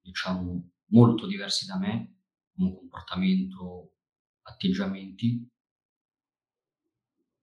diciamo, 0.00 0.70
molto 0.86 1.26
diversi 1.26 1.66
da 1.66 1.78
me, 1.78 2.18
come 2.54 2.74
comportamento, 2.74 3.94
atteggiamenti. 4.42 5.48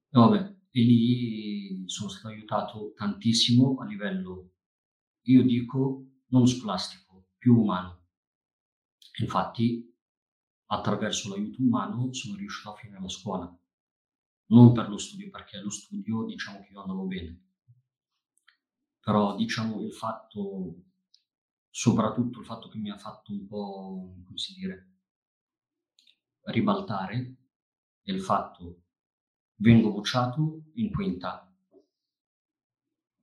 E 0.09 0.19
vabbè, 0.19 0.55
e 0.71 0.81
lì 0.81 1.83
sono 1.87 2.09
stato 2.09 2.27
aiutato 2.27 2.93
tantissimo 2.95 3.77
a 3.79 3.85
livello, 3.85 4.51
io 5.23 5.43
dico, 5.43 6.05
non 6.27 6.47
scolastico, 6.47 7.29
più 7.37 7.59
umano 7.59 7.97
Infatti, 9.19 9.83
attraverso 10.67 11.29
l'aiuto 11.29 11.61
umano 11.61 12.13
sono 12.13 12.35
riuscito 12.35 12.71
a 12.71 12.75
finire 12.75 13.01
la 13.01 13.09
scuola. 13.09 13.59
Non 14.49 14.73
per 14.73 14.89
lo 14.89 14.97
studio, 14.97 15.29
perché 15.29 15.59
lo 15.59 15.69
studio 15.69 16.25
diciamo 16.25 16.61
che 16.61 16.71
io 16.71 16.81
andavo 16.81 17.05
bene. 17.05 17.45
Però 18.99 19.35
diciamo 19.35 19.81
il 19.81 19.91
fatto, 19.91 20.83
soprattutto 21.77 22.39
il 22.39 22.45
fatto 22.45 22.69
che 22.69 22.79
mi 22.79 22.89
ha 22.89 22.97
fatto 22.97 23.31
un 23.31 23.45
po', 23.45 24.23
come 24.25 24.37
si 24.39 24.55
dire, 24.55 24.95
ribaltare 26.45 27.35
è 28.01 28.11
il 28.11 28.19
fatto 28.19 28.85
vengo 29.57 29.91
bocciato 29.91 30.71
in 30.73 30.91
quinta. 30.91 31.55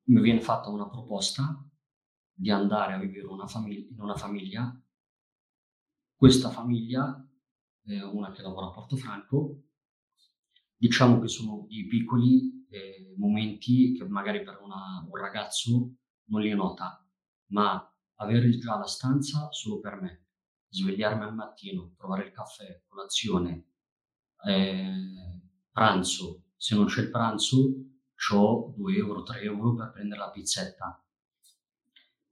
Mi 0.05 0.21
viene 0.21 0.41
fatta 0.41 0.69
una 0.69 0.89
proposta 0.89 1.69
di 2.33 2.49
andare 2.53 2.93
a 2.95 2.99
vivere 2.99 3.27
una 3.27 3.49
famig- 3.49 3.91
in 3.91 4.01
una 4.01 4.15
famiglia 4.15 4.81
questa 6.15 6.49
famiglia, 6.49 7.29
eh, 7.87 8.05
una 8.05 8.31
che 8.31 8.41
lavora 8.41 8.67
a 8.69 8.71
Portofranco, 8.71 9.65
diciamo 10.77 11.19
che 11.19 11.27
sono 11.27 11.67
i 11.71 11.87
piccoli 11.89 12.67
eh, 12.69 13.15
momenti 13.17 13.95
che 13.95 14.07
magari 14.07 14.45
per 14.45 14.61
una, 14.63 15.05
un 15.05 15.17
ragazzo 15.17 15.97
non 16.27 16.41
li 16.41 16.55
nota, 16.55 17.05
ma 17.47 17.89
avere 18.25 18.59
già 18.59 18.77
la 18.77 18.87
stanza 18.87 19.51
solo 19.51 19.81
per 19.81 20.01
me, 20.01 20.27
svegliarmi 20.69 21.23
al 21.23 21.35
mattino, 21.35 21.95
trovare 21.97 22.25
il 22.27 22.33
caffè, 22.33 22.83
colazione, 22.89 23.69
eh, 24.47 25.41
pranzo, 25.71 26.45
se 26.57 26.75
non 26.75 26.87
c'è 26.87 27.03
il 27.03 27.11
pranzo 27.11 27.85
ho 28.33 28.73
2 28.77 28.97
euro, 28.97 29.23
3 29.23 29.43
euro 29.43 29.75
per 29.75 29.91
prendere 29.93 30.21
la 30.21 30.31
pizzetta. 30.31 31.05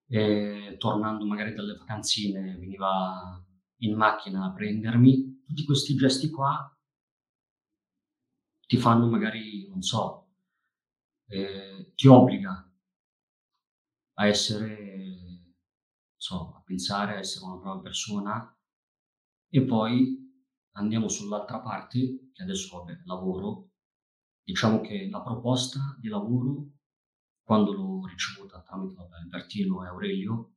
E, 0.07 0.77
tornando 0.79 1.27
magari 1.27 1.55
dalle 1.55 1.77
vacanzine 1.77 2.57
veniva 2.57 3.45
in 3.79 3.97
macchina 3.97 4.45
a 4.45 4.53
prendermi, 4.53 5.43
tutti 5.45 5.65
questi 5.65 5.95
gesti 5.97 6.31
qua 6.31 6.67
ti 8.67 8.77
fanno 8.79 9.07
magari, 9.09 9.69
non 9.69 9.83
so, 9.83 10.31
eh, 11.27 11.93
ti 11.95 12.07
obbliga 12.09 12.71
a 14.15 14.27
essere, 14.27 14.82
so, 16.23 16.55
a 16.55 16.63
pensare 16.65 17.17
a 17.17 17.19
essere 17.19 17.45
una 17.47 17.57
brava 17.57 17.81
persona 17.81 18.57
e 19.49 19.65
poi 19.65 20.17
andiamo 20.77 21.09
sull'altra 21.09 21.61
parte, 21.61 22.31
che 22.33 22.43
adesso 22.45 22.79
vabbè, 22.79 23.03
lavoro, 23.07 23.73
diciamo 24.45 24.81
che 24.81 25.09
la 25.11 25.21
proposta 25.21 25.97
di 25.99 26.07
lavoro, 26.07 26.75
quando 27.43 27.73
l'ho 27.73 28.07
ricevuta 28.07 28.63
tramite 28.63 29.01
Albertino 29.01 29.85
e 29.85 29.89
Aurelio, 29.89 30.55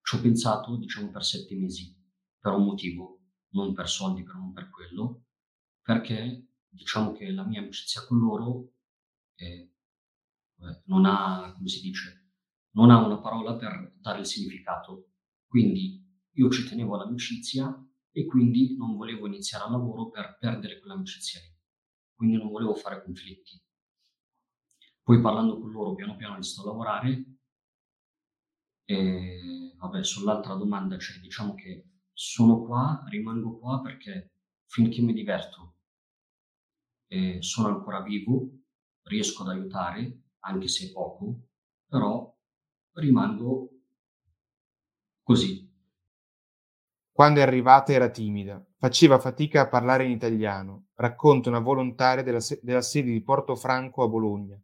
ci 0.00 0.14
ho 0.14 0.20
pensato, 0.20 0.76
diciamo, 0.76 1.10
per 1.10 1.24
sette 1.24 1.56
mesi 1.56 1.92
per 2.38 2.52
un 2.52 2.64
motivo, 2.64 3.22
non 3.54 3.74
per 3.74 3.88
soldi, 3.88 4.22
per 4.22 4.36
non 4.36 4.52
per 4.52 4.70
quello, 4.70 5.24
perché 5.82 6.50
diciamo 6.68 7.12
che 7.12 7.28
la 7.32 7.44
mia 7.44 7.60
amicizia 7.60 8.06
con 8.06 8.18
loro 8.18 8.74
è, 9.34 9.68
non 10.84 11.06
ha, 11.06 11.52
come 11.54 11.68
si 11.68 11.80
dice, 11.80 12.23
non 12.74 12.90
ha 12.90 13.04
una 13.04 13.18
parola 13.18 13.56
per 13.56 13.94
dare 14.00 14.20
il 14.20 14.26
significato. 14.26 15.10
Quindi 15.46 16.02
io 16.32 16.50
ci 16.50 16.68
tenevo 16.68 16.94
all'amicizia 16.94 17.74
e 18.10 18.26
quindi 18.26 18.76
non 18.76 18.96
volevo 18.96 19.26
iniziare 19.26 19.64
al 19.64 19.72
lavoro 19.72 20.10
per 20.10 20.36
perdere 20.38 20.78
quell'amicizia 20.78 21.40
lì. 21.40 21.52
Quindi 22.14 22.36
non 22.36 22.50
volevo 22.50 22.74
fare 22.74 23.02
conflitti. 23.02 23.60
Poi 25.02 25.20
parlando 25.20 25.58
con 25.58 25.70
loro 25.70 25.94
piano 25.94 26.16
piano 26.16 26.32
ho 26.32 26.36
iniziato 26.36 26.68
a 26.68 26.70
lavorare 26.70 27.24
e 28.86 29.74
vabbè, 29.76 30.02
sull'altra 30.02 30.54
domanda, 30.54 30.98
cioè 30.98 31.20
diciamo 31.20 31.54
che 31.54 31.88
sono 32.12 32.62
qua, 32.62 33.04
rimango 33.08 33.58
qua 33.58 33.80
perché 33.80 34.32
finché 34.66 35.02
mi 35.02 35.12
diverto 35.12 35.76
e 37.06 37.42
sono 37.42 37.68
ancora 37.68 38.00
vivo, 38.00 38.50
riesco 39.02 39.42
ad 39.42 39.50
aiutare, 39.50 40.22
anche 40.40 40.68
se 40.68 40.90
poco, 40.90 41.48
però 41.86 42.33
rimango 42.94 43.70
così. 45.22 45.70
Quando 47.10 47.40
è 47.40 47.42
arrivata 47.42 47.92
era 47.92 48.08
timida, 48.08 48.64
faceva 48.76 49.18
fatica 49.18 49.62
a 49.62 49.68
parlare 49.68 50.04
in 50.04 50.10
italiano, 50.10 50.86
racconta 50.94 51.48
una 51.48 51.60
volontaria 51.60 52.24
della, 52.24 52.40
della 52.60 52.82
sede 52.82 53.12
di 53.12 53.22
Portofranco 53.22 54.02
a 54.02 54.08
Bologna, 54.08 54.60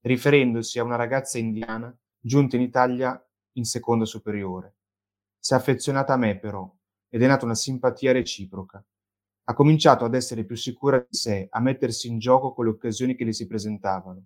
riferendosi 0.00 0.78
a 0.78 0.84
una 0.84 0.96
ragazza 0.96 1.38
indiana 1.38 1.94
giunta 2.18 2.56
in 2.56 2.62
Italia 2.62 3.22
in 3.52 3.64
seconda 3.64 4.04
superiore. 4.04 4.76
Si 5.38 5.52
è 5.52 5.56
affezionata 5.56 6.14
a 6.14 6.16
me 6.16 6.38
però, 6.38 6.70
ed 7.08 7.22
è 7.22 7.26
nata 7.26 7.44
una 7.44 7.54
simpatia 7.54 8.12
reciproca. 8.12 8.82
Ha 9.44 9.54
cominciato 9.54 10.04
ad 10.04 10.14
essere 10.14 10.44
più 10.44 10.56
sicura 10.56 10.98
di 10.98 11.14
sé, 11.14 11.46
a 11.50 11.60
mettersi 11.60 12.08
in 12.08 12.18
gioco 12.18 12.54
con 12.54 12.64
le 12.64 12.70
occasioni 12.70 13.14
che 13.14 13.24
le 13.24 13.32
si 13.32 13.46
presentavano. 13.46 14.24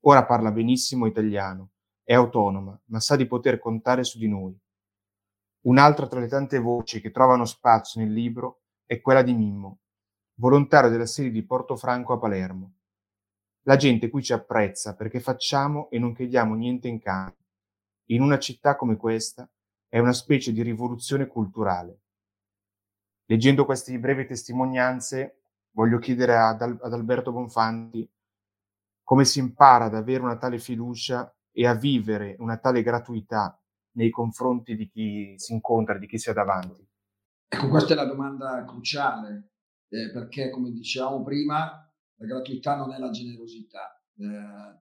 Ora 0.00 0.26
parla 0.26 0.50
benissimo 0.50 1.06
italiano, 1.06 1.70
è 2.10 2.14
autonoma, 2.14 2.76
ma 2.86 2.98
sa 2.98 3.14
di 3.14 3.24
poter 3.24 3.60
contare 3.60 4.02
su 4.02 4.18
di 4.18 4.26
noi. 4.26 4.52
Un'altra 5.66 6.08
tra 6.08 6.18
le 6.18 6.26
tante 6.26 6.58
voci 6.58 7.00
che 7.00 7.12
trovano 7.12 7.44
spazio 7.44 8.00
nel 8.00 8.12
libro 8.12 8.62
è 8.84 9.00
quella 9.00 9.22
di 9.22 9.32
Mimmo, 9.32 9.78
volontario 10.40 10.90
della 10.90 11.06
serie 11.06 11.30
di 11.30 11.46
Portofranco 11.46 12.14
a 12.14 12.18
Palermo. 12.18 12.72
La 13.60 13.76
gente 13.76 14.10
qui 14.10 14.24
ci 14.24 14.32
apprezza 14.32 14.96
perché 14.96 15.20
facciamo 15.20 15.88
e 15.88 16.00
non 16.00 16.12
chiediamo 16.12 16.56
niente 16.56 16.88
in 16.88 16.98
cambio. 16.98 17.46
In 18.06 18.22
una 18.22 18.40
città 18.40 18.74
come 18.74 18.96
questa 18.96 19.48
è 19.86 20.00
una 20.00 20.12
specie 20.12 20.50
di 20.50 20.62
rivoluzione 20.62 21.28
culturale. 21.28 22.00
Leggendo 23.26 23.64
queste 23.64 23.96
brevi 24.00 24.26
testimonianze, 24.26 25.42
voglio 25.76 25.98
chiedere 26.00 26.36
ad, 26.36 26.60
ad 26.60 26.92
Alberto 26.92 27.30
Bonfanti 27.30 28.10
come 29.04 29.24
si 29.24 29.38
impara 29.38 29.84
ad 29.84 29.94
avere 29.94 30.24
una 30.24 30.36
tale 30.36 30.58
fiducia 30.58 31.32
e 31.52 31.66
a 31.66 31.74
vivere 31.74 32.36
una 32.38 32.58
tale 32.58 32.82
gratuità 32.82 33.60
nei 33.92 34.10
confronti 34.10 34.76
di 34.76 34.88
chi 34.88 35.34
si 35.36 35.52
incontra, 35.52 35.98
di 35.98 36.06
chi 36.06 36.18
si 36.18 36.30
ha 36.30 36.32
davanti. 36.32 36.86
Ecco, 37.48 37.68
questa 37.68 37.94
è 37.94 37.96
la 37.96 38.04
domanda 38.04 38.64
cruciale, 38.64 39.54
eh, 39.88 40.10
perché 40.12 40.50
come 40.50 40.70
dicevamo 40.70 41.22
prima, 41.22 41.92
la 42.16 42.26
gratuità 42.26 42.76
non 42.76 42.92
è 42.92 42.98
la 42.98 43.10
generosità. 43.10 44.00
Eh, 44.16 44.78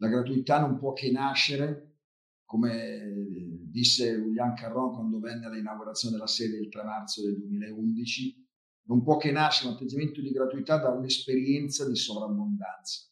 la 0.00 0.08
gratuità 0.08 0.60
non 0.60 0.78
può 0.78 0.92
che 0.92 1.10
nascere, 1.10 1.96
come 2.44 3.26
disse 3.70 4.14
William 4.14 4.54
Carron 4.54 4.92
quando 4.92 5.18
venne 5.18 5.46
all'inaugurazione 5.46 6.14
della 6.14 6.26
sede 6.26 6.58
il 6.58 6.68
3 6.68 6.82
marzo 6.82 7.22
del 7.22 7.38
2011, 7.38 8.46
non 8.88 9.02
può 9.02 9.16
che 9.16 9.30
nascere 9.30 9.68
un 9.68 9.74
atteggiamento 9.74 10.20
di 10.20 10.30
gratuità 10.30 10.78
da 10.78 10.88
un'esperienza 10.90 11.86
di 11.86 11.96
sovrabbondanza. 11.96 13.07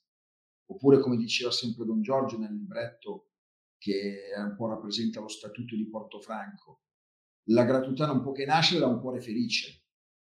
Oppure, 0.67 1.01
come 1.01 1.17
diceva 1.17 1.51
sempre 1.51 1.85
Don 1.85 2.03
Giorgio 2.03 2.39
nel 2.39 2.55
libretto 2.55 3.31
che 3.79 4.31
un 4.37 4.55
po' 4.57 4.69
rappresenta 4.69 5.21
lo 5.21 5.29
statuto 5.29 5.77
di 5.77 5.89
Portofranco, 5.89 6.83
la 7.49 7.65
gratuità 7.65 8.07
non 8.07 8.23
può 8.23 8.33
che 8.33 8.45
nascere 8.45 8.81
da 8.81 8.87
un 8.87 9.01
cuore 9.01 9.21
felice, 9.21 9.85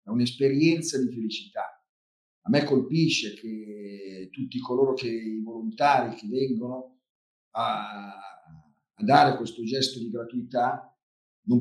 da 0.02 0.12
un'esperienza 0.12 0.98
di 0.98 1.12
felicità 1.12 1.82
a 2.44 2.50
me 2.50 2.64
colpisce 2.64 3.36
che 3.36 4.30
tutti 4.32 4.60
coloro 4.60 4.94
che 4.94 5.08
i 5.08 5.42
volontari 5.42 6.16
che 6.16 6.28
vengono 6.28 7.02
a, 7.52 8.16
a 8.94 9.04
dare 9.04 9.38
questo 9.38 9.64
gesto 9.64 10.00
di 10.00 10.10
gratuità 10.10 10.96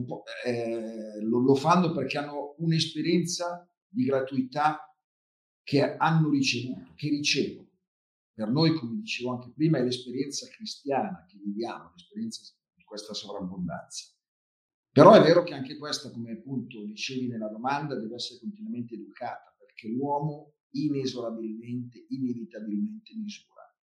po- 0.07 0.23
eh, 0.45 1.21
lo, 1.23 1.41
lo 1.41 1.55
fanno 1.55 1.93
perché 1.93 2.19
hanno 2.19 2.55
un'esperienza 2.59 3.69
di 3.87 4.05
gratuità 4.05 4.85
che 5.63 5.97
hanno 5.97 6.31
ricevuto, 6.31 6.93
che 6.95 7.09
ricevono. 7.09 7.69
Per 8.41 8.49
noi, 8.49 8.73
come 8.73 8.97
dicevo 8.97 9.33
anche 9.33 9.53
prima, 9.55 9.77
è 9.77 9.83
l'esperienza 9.83 10.49
cristiana 10.49 11.27
che 11.29 11.37
viviamo, 11.37 11.91
l'esperienza 11.93 12.41
di 12.75 12.83
questa 12.85 13.13
sovrabbondanza. 13.13 14.15
Però 14.91 15.13
è 15.13 15.21
vero 15.21 15.43
che 15.43 15.53
anche 15.53 15.77
questa, 15.77 16.11
come 16.11 16.33
appunto 16.33 16.83
dicevi 16.87 17.29
nella 17.29 17.51
domanda, 17.51 18.01
deve 18.01 18.15
essere 18.15 18.41
continuamente 18.41 18.95
educata, 18.95 19.55
perché 19.59 19.89
l'uomo 19.89 20.55
inesorabilmente, 20.71 22.07
inevitabilmente 22.09 23.15
misura. 23.15 23.77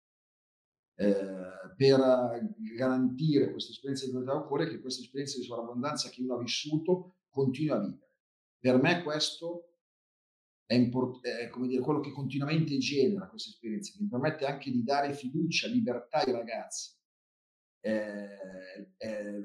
Eh, 0.95 1.75
per 1.75 2.55
garantire 2.75 3.51
questa 3.51 3.73
esperienza 3.73 4.07
di 4.07 4.11
libertà 4.11 4.37
occorre 4.37 4.69
che 4.69 4.79
questa 4.79 5.03
esperienza 5.03 5.37
di 5.37 5.43
sovrabbondanza 5.43 6.09
che 6.09 6.23
uno 6.23 6.33
ha 6.33 6.39
vissuto 6.39 7.17
continui 7.29 7.69
a 7.69 7.79
vivere. 7.79 8.11
Per 8.57 8.81
me 8.81 9.03
questo 9.03 9.76
è, 10.67 10.75
import- 10.75 11.25
è 11.25 11.49
come 11.49 11.67
dire, 11.67 11.81
quello 11.81 12.01
che 12.01 12.11
continuamente 12.11 12.77
genera 12.77 13.27
questa 13.27 13.49
esperienza, 13.49 13.93
che 13.93 14.03
mi 14.03 14.09
permette 14.09 14.45
anche 14.45 14.69
di 14.69 14.83
dare 14.83 15.13
fiducia, 15.13 15.67
libertà 15.67 16.19
ai 16.19 16.31
ragazzi. 16.31 16.95
Eh, 17.79 18.93
eh, 18.97 19.41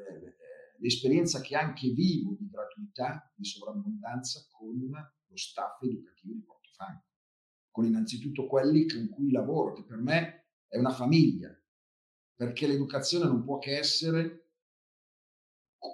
l'esperienza 0.79 1.41
che 1.41 1.55
anche 1.55 1.89
vivo 1.91 2.35
di 2.39 2.49
gratuità, 2.51 3.33
di 3.35 3.45
sovrabbondanza 3.45 4.49
con 4.51 4.79
lo 4.79 5.37
staff 5.37 5.81
educativo 5.83 6.35
di 6.35 6.43
Portofranco 6.43 7.11
con 7.73 7.87
innanzitutto 7.87 8.47
quelli 8.47 8.87
con 8.87 9.09
cui 9.09 9.33
lavoro, 9.33 9.73
che 9.73 9.83
per 9.83 9.97
me 9.97 10.51
è 10.69 10.77
una 10.77 10.91
famiglia, 10.91 11.51
perché 12.35 12.67
l'educazione 12.67 13.25
non 13.25 13.43
può 13.43 13.59
che 13.59 13.79
essere 13.79 14.51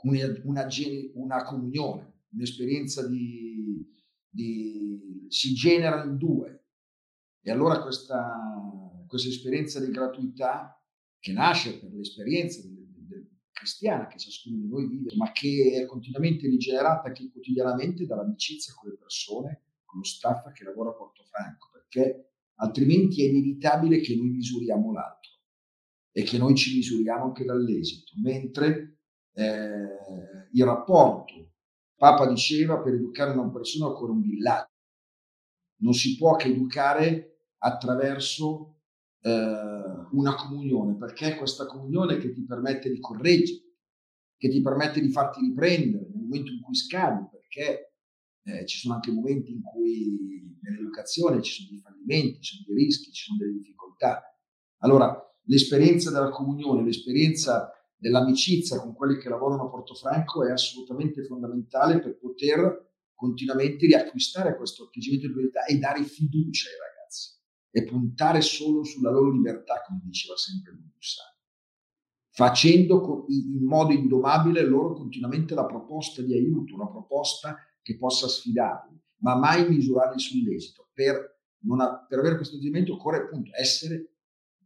una, 0.02 0.26
una, 0.42 0.68
una 1.14 1.42
comunione, 1.44 2.24
un'esperienza 2.30 3.06
di, 3.06 3.96
di, 4.28 5.26
si 5.28 5.54
genera 5.54 6.04
in 6.04 6.16
due. 6.16 6.64
E 7.40 7.50
allora 7.50 7.80
questa, 7.80 9.04
questa 9.06 9.28
esperienza 9.28 9.80
di 9.80 9.90
gratuità 9.90 10.82
che 11.18 11.32
nasce 11.32 11.78
per 11.78 11.92
l'esperienza 11.92 12.60
del, 12.62 12.86
del, 13.06 13.28
cristiana 13.52 14.06
che 14.06 14.18
ciascuno 14.18 14.56
di 14.56 14.68
noi 14.68 14.86
vive, 14.86 15.16
ma 15.16 15.32
che 15.32 15.80
è 15.82 15.86
continuamente 15.86 16.46
rigenerata 16.46 17.08
anche 17.08 17.30
quotidianamente 17.30 18.06
dall'amicizia 18.06 18.72
con 18.74 18.90
le 18.90 18.96
persone 18.96 19.62
con 19.88 20.00
lo 20.00 20.04
staff 20.04 20.52
che 20.52 20.64
lavora 20.64 20.90
a 20.90 20.94
Portofranco, 20.94 21.70
perché 21.72 22.32
altrimenti 22.56 23.24
è 23.24 23.28
inevitabile 23.28 24.00
che 24.00 24.14
noi 24.14 24.28
misuriamo 24.28 24.92
l'altro 24.92 25.30
e 26.12 26.22
che 26.22 26.36
noi 26.36 26.54
ci 26.54 26.74
misuriamo 26.74 27.24
anche 27.24 27.44
dall'esito, 27.44 28.12
mentre 28.22 28.98
eh, 29.32 30.48
il 30.52 30.64
rapporto, 30.64 31.47
Papa 31.98 32.28
diceva, 32.28 32.80
per 32.80 32.94
educare 32.94 33.32
una 33.32 33.50
persona 33.50 33.88
occorre 33.88 34.12
un 34.12 34.20
villaggio, 34.20 34.70
non 35.80 35.92
si 35.92 36.16
può 36.16 36.36
che 36.36 36.46
educare 36.46 37.48
attraverso 37.58 38.82
eh, 39.20 40.06
una 40.12 40.36
comunione, 40.36 40.96
perché 40.96 41.34
è 41.34 41.36
questa 41.36 41.66
comunione 41.66 42.18
che 42.18 42.30
ti 42.30 42.44
permette 42.44 42.88
di 42.88 43.00
correggere, 43.00 43.62
che 44.36 44.48
ti 44.48 44.62
permette 44.62 45.00
di 45.00 45.10
farti 45.10 45.40
riprendere 45.40 46.08
nel 46.08 46.22
momento 46.22 46.52
in 46.52 46.60
cui 46.60 46.76
scadi, 46.76 47.26
perché 47.32 47.94
eh, 48.44 48.64
ci 48.64 48.78
sono 48.78 48.94
anche 48.94 49.10
momenti 49.10 49.50
in 49.50 49.62
cui 49.62 50.56
nell'educazione 50.62 51.42
ci 51.42 51.52
sono 51.52 51.70
dei 51.70 51.80
fallimenti, 51.80 52.40
ci 52.40 52.54
sono 52.54 52.64
dei 52.68 52.84
rischi, 52.84 53.10
ci 53.10 53.24
sono 53.24 53.38
delle 53.38 53.54
difficoltà. 53.54 54.22
Allora, 54.82 55.20
l'esperienza 55.46 56.12
della 56.12 56.30
comunione, 56.30 56.84
l'esperienza 56.84 57.72
dell'amicizia 57.98 58.80
con 58.80 58.94
quelli 58.94 59.18
che 59.18 59.28
lavorano 59.28 59.64
a 59.64 59.70
Portofranco 59.70 60.46
è 60.46 60.52
assolutamente 60.52 61.24
fondamentale 61.24 61.98
per 62.00 62.16
poter 62.16 62.86
continuamente 63.14 63.86
riacquistare 63.86 64.56
questo 64.56 64.84
atteggiamento 64.84 65.26
di 65.26 65.34
libertà 65.34 65.64
e 65.64 65.78
dare 65.78 66.04
fiducia 66.04 66.68
ai 66.68 66.76
ragazzi 66.76 67.36
e 67.70 67.84
puntare 67.84 68.40
solo 68.40 68.84
sulla 68.84 69.10
loro 69.10 69.32
libertà, 69.32 69.82
come 69.84 70.00
diceva 70.04 70.36
sempre 70.36 70.72
Bussani, 70.72 71.36
facendo 72.30 73.24
in 73.28 73.64
modo 73.64 73.92
indomabile 73.92 74.62
loro 74.62 74.94
continuamente 74.94 75.54
la 75.54 75.66
proposta 75.66 76.22
di 76.22 76.32
aiuto, 76.32 76.74
una 76.74 76.88
proposta 76.88 77.56
che 77.82 77.98
possa 77.98 78.28
sfidarli, 78.28 78.96
ma 79.22 79.34
mai 79.34 79.68
misurarli 79.68 80.20
sull'esito. 80.20 80.90
Per, 80.92 81.16
ha, 81.16 82.06
per 82.06 82.18
avere 82.20 82.36
questo 82.36 82.54
atteggiamento 82.54 82.94
occorre 82.94 83.24
appunto 83.24 83.50
essere, 83.58 84.14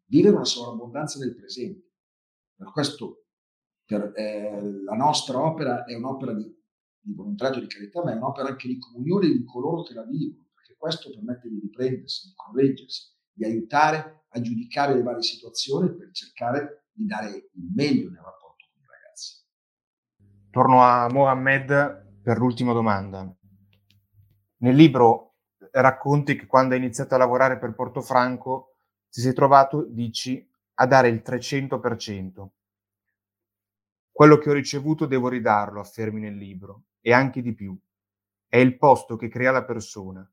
vivere 0.05 0.35
una 0.35 0.45
sovrabbondanza 0.45 1.19
del 1.19 1.35
presente. 1.35 1.91
Per 2.55 2.71
questo 2.71 3.22
per, 3.93 4.13
eh, 4.15 4.83
la 4.85 4.95
nostra 4.95 5.39
opera 5.39 5.85
è 5.85 5.95
un'opera 5.95 6.33
di, 6.33 6.45
di 6.99 7.13
volontariato 7.15 7.61
di 7.61 7.67
carità, 7.67 8.03
ma 8.03 8.13
è 8.13 8.17
un'opera 8.17 8.49
anche 8.49 8.69
di 8.69 8.79
comunione 8.79 9.29
di 9.29 9.45
coloro 9.45 9.83
che 9.83 9.93
la 9.93 10.05
vivono, 10.05 10.47
perché 10.55 10.77
questo 10.79 11.11
permette 11.11 11.49
di 11.49 11.61
riprendersi, 11.61 12.29
di 12.29 12.33
correggersi, 12.35 13.11
di 13.33 13.45
aiutare 13.45 14.25
a 14.29 14.41
giudicare 14.41 14.95
le 14.95 15.03
varie 15.03 15.23
situazioni 15.23 15.95
per 15.95 16.11
cercare 16.13 16.87
di 16.93 17.05
dare 17.07 17.51
il 17.53 17.73
meglio 17.75 18.09
nel 18.09 18.23
rapporto 18.23 18.67
con 18.73 18.83
i 18.83 18.87
ragazzi. 18.87 19.45
Torno 20.51 20.83
a 20.83 21.09
Mohammed 21.11 22.21
per 22.23 22.39
l'ultima 22.39 22.73
domanda. 22.73 23.31
Nel 24.59 24.75
libro 24.75 25.35
racconti 25.73 26.37
che 26.37 26.47
quando 26.47 26.75
hai 26.75 26.81
iniziato 26.81 27.15
a 27.15 27.19
lavorare 27.19 27.59
per 27.59 27.75
Portofranco 27.75 28.77
ti 29.11 29.21
sei 29.21 29.35
trovato, 29.35 29.85
dici, 29.85 30.49
a 30.75 30.87
dare 30.87 31.09
il 31.09 31.23
300%. 31.25 32.49
Quello 34.13 34.37
che 34.37 34.51
ho 34.51 34.53
ricevuto 34.53 35.07
devo 35.07 35.29
ridarlo, 35.29 35.81
affermi 35.81 36.21
nel 36.21 36.37
libro, 36.37 36.85
e 37.01 37.13
anche 37.15 37.41
di 37.41 37.55
più. 37.55 37.77
È 38.47 38.59
il 38.59 38.77
posto 38.77 39.17
che 39.17 39.29
crea 39.29 39.51
la 39.51 39.65
persona. 39.65 40.31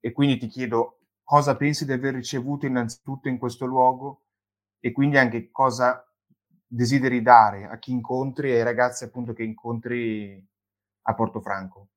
E 0.00 0.12
quindi 0.12 0.38
ti 0.38 0.48
chiedo 0.48 1.00
cosa 1.22 1.56
pensi 1.56 1.84
di 1.84 1.92
aver 1.92 2.14
ricevuto 2.14 2.66
innanzitutto 2.66 3.28
in 3.28 3.38
questo 3.38 3.66
luogo 3.66 4.24
e 4.80 4.92
quindi 4.92 5.16
anche 5.18 5.50
cosa 5.50 6.06
desideri 6.66 7.22
dare 7.22 7.66
a 7.66 7.78
chi 7.78 7.92
incontri 7.92 8.50
e 8.50 8.56
ai 8.56 8.62
ragazzi 8.62 9.04
appunto 9.04 9.32
che 9.32 9.42
incontri 9.42 10.46
a 11.02 11.14
Portofranco? 11.14 11.88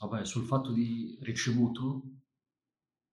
Vabbè, 0.00 0.24
sul 0.24 0.44
fatto 0.44 0.72
di 0.72 1.18
ricevuto, 1.22 2.02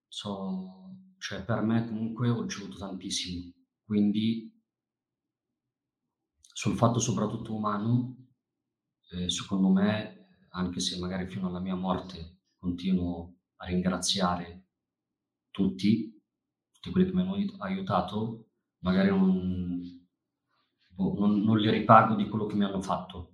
so, 0.07 0.95
cioè 1.17 1.43
per 1.43 1.61
me 1.61 1.85
comunque 1.85 2.29
ho 2.29 2.43
ricevuto 2.43 2.77
tantissimo, 2.77 3.51
quindi 3.83 4.54
sul 6.57 6.77
fatto 6.77 6.99
soprattutto 6.99 7.53
umano, 7.53 8.15
eh, 9.09 9.29
secondo 9.29 9.67
me 9.67 10.27
anche 10.51 10.79
se 10.79 10.97
magari 10.97 11.27
fino 11.27 11.49
alla 11.49 11.59
mia 11.59 11.75
morte 11.75 12.43
continuo 12.57 13.39
a 13.57 13.65
ringraziare 13.65 14.67
tutti, 15.51 16.17
tutti 16.71 16.91
quelli 16.91 17.09
che 17.09 17.13
mi 17.13 17.23
hanno 17.23 17.35
aiutato, 17.57 18.51
magari 18.79 19.09
non, 19.09 20.07
boh, 20.91 21.15
non, 21.19 21.41
non 21.41 21.59
li 21.59 21.69
ripago 21.69 22.15
di 22.15 22.29
quello 22.29 22.45
che 22.45 22.55
mi 22.55 22.63
hanno 22.63 22.81
fatto. 22.81 23.33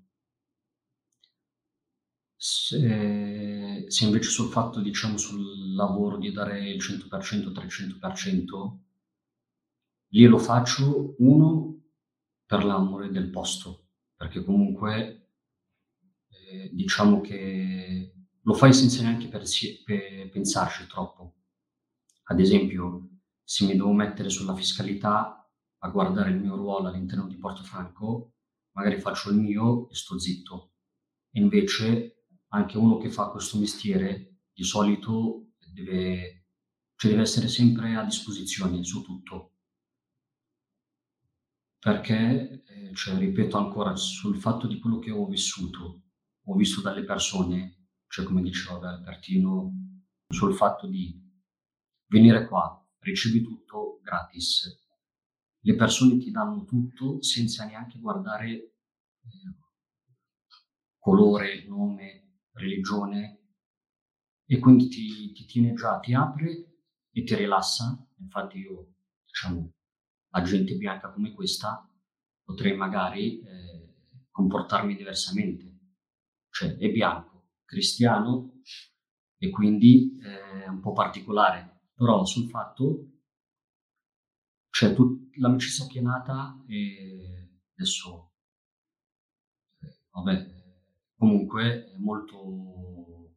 Se, 2.36 3.86
se, 3.88 4.04
invece 4.04 4.30
sul 4.32 4.50
fatto, 4.50 4.82
diciamo, 4.82 5.18
sul 5.18 5.76
lavoro 5.76 6.18
di 6.18 6.32
dare 6.32 6.72
il 6.72 6.82
100%, 6.82 7.52
300%, 7.52 8.78
lì 10.08 10.26
lo 10.26 10.40
faccio, 10.40 11.14
uno, 11.20 11.81
per 12.52 12.66
l'amore 12.66 13.10
del 13.10 13.30
posto, 13.30 13.92
perché 14.14 14.44
comunque 14.44 15.30
eh, 16.28 16.70
diciamo 16.74 17.22
che 17.22 18.14
lo 18.42 18.54
fai 18.54 18.74
senza 18.74 19.04
neanche 19.04 19.30
persi- 19.30 19.82
pe- 19.86 20.28
pensarci 20.30 20.86
troppo. 20.86 21.36
Ad 22.24 22.42
esempio, 22.42 23.08
se 23.42 23.64
mi 23.66 23.72
devo 23.78 23.94
mettere 23.94 24.30
sulla 24.30 24.54
fiscalità 24.54 25.50
a 25.78 25.90
guardare 25.92 26.32
il 26.32 26.42
mio 26.42 26.58
ruolo 26.58 26.90
all'interno 26.90 27.26
di 27.26 27.38
Portofranco, 27.38 28.34
magari 28.72 29.00
faccio 29.00 29.30
il 29.30 29.38
mio 29.38 29.90
e 29.90 29.96
sto 29.96 30.20
zitto. 30.20 30.74
E 31.32 31.40
invece 31.40 32.26
anche 32.50 32.78
uno 32.78 32.98
che 32.98 33.10
fa 33.10 33.30
questo 33.30 33.60
mestiere 33.60 34.40
di 34.52 34.66
solito 34.66 35.54
deve, 35.72 36.48
cioè 36.98 37.12
deve 37.12 37.24
essere 37.24 37.48
sempre 37.48 37.96
a 37.96 38.04
disposizione 38.04 38.84
su 38.84 39.04
tutto. 39.04 39.54
Perché, 41.82 42.64
eh, 42.64 42.94
cioè, 42.94 43.18
ripeto 43.18 43.58
ancora, 43.58 43.96
sul 43.96 44.38
fatto 44.38 44.68
di 44.68 44.78
quello 44.78 45.00
che 45.00 45.10
ho 45.10 45.26
vissuto, 45.26 46.04
ho 46.44 46.56
visto 46.56 46.80
dalle 46.80 47.04
persone, 47.04 47.88
cioè 48.08 48.24
come 48.24 48.44
diceva 48.44 48.88
Albertino, 48.88 49.72
sul 50.28 50.54
fatto 50.54 50.86
di 50.86 51.20
venire 52.06 52.48
qua, 52.48 52.88
ricevi 53.00 53.42
tutto 53.42 54.00
gratis. 54.04 54.80
Le 55.62 55.76
persone 55.76 56.18
ti 56.18 56.30
danno 56.30 56.66
tutto 56.66 57.20
senza 57.24 57.66
neanche 57.66 57.98
guardare 57.98 58.48
eh, 58.52 59.56
colore, 61.00 61.66
nome, 61.66 62.42
religione 62.52 63.40
e 64.46 64.60
quindi 64.60 64.88
ti, 64.88 65.32
ti, 65.32 65.46
tiene 65.46 65.74
già, 65.74 65.98
ti 66.00 66.14
apre 66.14 66.76
e 67.12 67.24
ti 67.24 67.34
rilassa. 67.34 68.08
Infatti 68.20 68.60
io, 68.60 68.94
diciamo, 69.26 69.74
a 70.32 70.42
gente 70.42 70.76
bianca 70.76 71.12
come 71.12 71.34
questa 71.34 71.88
potrei 72.44 72.76
magari 72.76 73.40
eh, 73.42 73.94
comportarmi 74.30 74.96
diversamente. 74.96 75.70
Cioè 76.50 76.76
è 76.78 76.90
bianco, 76.90 77.52
cristiano 77.66 78.62
e 79.38 79.50
quindi 79.50 80.20
eh, 80.20 80.64
è 80.66 80.68
un 80.68 80.80
po' 80.82 80.92
particolare 80.92 81.90
però 81.96 82.26
sul 82.26 82.50
fatto 82.50 83.08
cioè 84.70 84.94
tut- 84.94 85.36
l'amicizia 85.38 85.88
che 85.88 86.00
è 86.00 86.02
adesso 87.74 88.34
eh, 89.80 89.98
vabbè 90.12 91.14
comunque 91.16 91.92
è 91.92 91.98
molto 91.98 93.36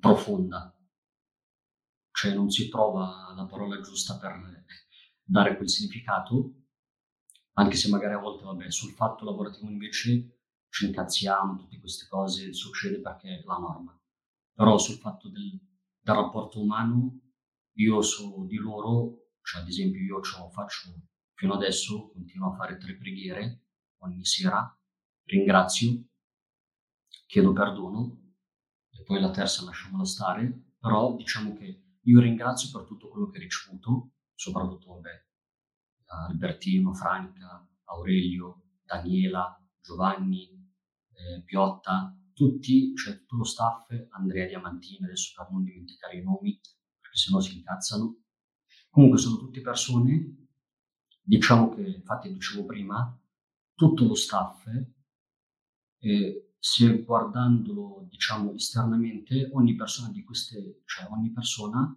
profonda 0.00 0.76
cioè 2.10 2.34
non 2.34 2.50
si 2.50 2.68
trova 2.68 3.32
la 3.36 3.44
parola 3.46 3.80
giusta 3.80 4.18
per 4.18 4.64
dare 5.24 5.56
quel 5.56 5.68
significato 5.68 6.64
anche 7.54 7.76
se 7.76 7.88
magari 7.88 8.14
a 8.14 8.18
volte 8.18 8.44
vabbè 8.44 8.70
sul 8.70 8.92
fatto 8.92 9.24
lavorativo 9.24 9.68
invece 9.68 10.34
ci 10.68 10.86
incazziamo 10.86 11.56
tutte 11.56 11.78
queste 11.78 12.06
cose 12.08 12.52
succede 12.52 13.00
perché 13.00 13.38
è 13.38 13.42
la 13.44 13.58
norma. 13.58 13.96
Però 14.52 14.76
sul 14.76 14.96
fatto 14.96 15.28
del, 15.28 15.60
del 16.00 16.14
rapporto 16.14 16.60
umano 16.60 17.20
io 17.74 18.02
so 18.02 18.44
di 18.48 18.56
loro, 18.56 19.28
cioè 19.42 19.62
ad 19.62 19.68
esempio 19.68 20.00
io 20.00 20.20
faccio 20.50 21.08
fino 21.34 21.54
adesso, 21.54 22.10
continuo 22.10 22.52
a 22.52 22.56
fare 22.56 22.76
tre 22.76 22.96
preghiere 22.96 23.66
ogni 23.98 24.24
sera, 24.24 24.76
ringrazio, 25.24 26.06
chiedo 27.26 27.52
perdono 27.52 28.34
e 28.90 29.02
poi 29.04 29.20
la 29.20 29.30
terza 29.30 29.64
lasciamola 29.64 30.04
stare, 30.04 30.74
però 30.78 31.14
diciamo 31.14 31.54
che 31.54 31.98
io 32.00 32.20
ringrazio 32.20 32.76
per 32.76 32.86
tutto 32.86 33.08
quello 33.08 33.28
che 33.30 33.38
ho 33.38 33.42
ricevuto, 33.42 34.13
soprattutto 34.44 34.94
vabbè, 34.94 35.24
Albertino, 36.28 36.92
Franca, 36.94 37.66
Aurelio, 37.84 38.62
Daniela, 38.84 39.58
Giovanni, 39.80 40.48
eh, 41.12 41.42
Piotta, 41.44 42.16
tutti, 42.32 42.94
cioè 42.94 43.16
tutto 43.18 43.36
lo 43.36 43.44
staff, 43.44 43.90
Andrea 44.10 44.46
Diamantini, 44.46 45.04
adesso 45.04 45.32
per 45.36 45.50
non 45.50 45.64
dimenticare 45.64 46.18
i 46.18 46.22
nomi, 46.22 46.60
perché 47.00 47.16
sennò 47.16 47.40
si 47.40 47.56
incazzano. 47.56 48.22
Comunque 48.90 49.18
sono 49.18 49.38
tutte 49.38 49.60
persone, 49.60 50.48
diciamo 51.20 51.74
che, 51.74 51.82
infatti 51.82 52.32
dicevo 52.32 52.66
prima, 52.66 53.18
tutto 53.74 54.04
lo 54.04 54.14
staff, 54.14 54.66
eh, 55.98 56.54
se 56.58 57.02
guardandolo 57.02 58.06
diciamo 58.08 58.52
esternamente, 58.52 59.50
ogni 59.52 59.74
persona 59.74 60.10
di 60.10 60.22
queste, 60.22 60.82
cioè 60.84 61.10
ogni 61.10 61.32
persona, 61.32 61.94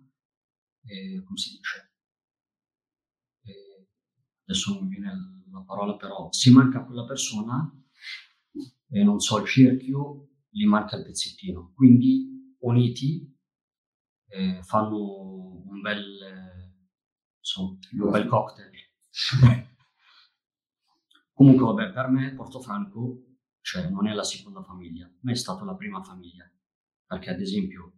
eh, 0.86 1.24
come 1.24 1.38
si 1.38 1.52
dice, 1.52 1.97
adesso 4.48 4.74
non 4.74 4.84
mi 4.84 4.96
viene 4.96 5.44
la 5.52 5.62
parola, 5.62 5.98
però 5.98 6.32
se 6.32 6.50
manca 6.52 6.86
quella 6.86 7.06
persona, 7.06 7.70
e 8.90 9.04
non 9.04 9.20
so 9.20 9.40
il 9.40 9.48
cerchio, 9.48 10.30
gli 10.50 10.66
manca 10.66 10.96
il 10.96 11.04
pezzettino. 11.04 11.74
Quindi 11.76 12.56
uniti 12.60 13.36
eh, 14.30 14.64
fanno 14.64 15.64
un 15.66 15.82
bel, 15.82 16.22
eh, 16.22 16.74
insomma, 17.38 17.78
un 17.92 18.10
bel 18.10 18.28
cocktail. 18.28 18.72
Comunque, 21.34 21.66
vabbè, 21.66 21.92
per 21.92 22.08
me 22.08 22.34
Portofranco 22.34 23.28
cioè, 23.62 23.90
non 23.90 24.08
è 24.08 24.14
la 24.14 24.24
seconda 24.24 24.64
famiglia, 24.64 25.12
ma 25.22 25.32
è 25.32 25.36
stata 25.36 25.66
la 25.66 25.76
prima 25.76 26.02
famiglia. 26.02 26.50
Perché, 27.06 27.32
ad 27.32 27.42
esempio, 27.42 27.94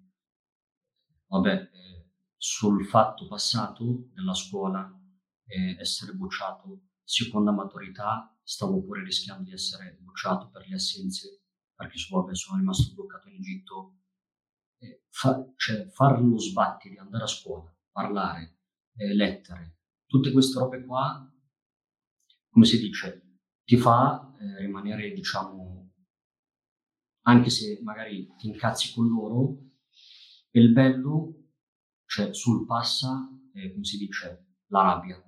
vabbè, 1.28 1.54
eh, 1.54 2.10
sul 2.36 2.84
fatto 2.86 3.28
passato 3.28 4.10
della 4.14 4.34
scuola, 4.34 4.99
eh, 5.50 5.76
essere 5.80 6.14
bocciato, 6.14 6.88
seconda 7.04 7.52
maturità, 7.52 8.34
stavo 8.44 8.84
pure 8.84 9.04
rischiando 9.04 9.44
di 9.44 9.54
essere 9.54 9.98
bocciato 10.00 10.50
per 10.50 10.68
le 10.68 10.76
assenze, 10.76 11.44
perché 11.76 11.98
vabbè, 12.10 12.36
sono 12.36 12.60
rimasto 12.60 12.94
bloccato 12.94 13.28
in 13.28 13.36
Egitto 13.36 14.00
fa, 15.10 15.52
cioè, 15.56 15.90
fare 15.90 16.22
lo 16.22 16.38
sbatti 16.38 16.90
di 16.90 16.98
andare 16.98 17.24
a 17.24 17.28
scuola, 17.28 17.74
parlare, 17.92 18.60
eh, 18.96 19.14
lettere, 19.14 19.80
tutte 20.06 20.32
queste 20.32 20.60
robe 20.60 20.86
qua, 20.86 21.30
come 22.50 22.66
si 22.66 22.80
dice, 22.80 23.40
ti 23.64 23.78
fa 23.78 24.36
eh, 24.40 24.60
rimanere, 24.60 25.12
diciamo, 25.12 25.94
anche 27.24 27.50
se 27.50 27.80
magari 27.84 28.34
ti 28.38 28.48
incazzi 28.48 28.94
con 28.94 29.08
loro, 29.08 29.58
e 30.52 30.60
il 30.62 30.72
bello, 30.72 31.34
cioè 32.06 32.34
sul 32.34 32.66
passa, 32.66 33.30
eh, 33.54 33.72
come 33.72 33.84
si 33.84 33.98
dice, 33.98 34.56
la 34.68 34.82
rabbia. 34.82 35.24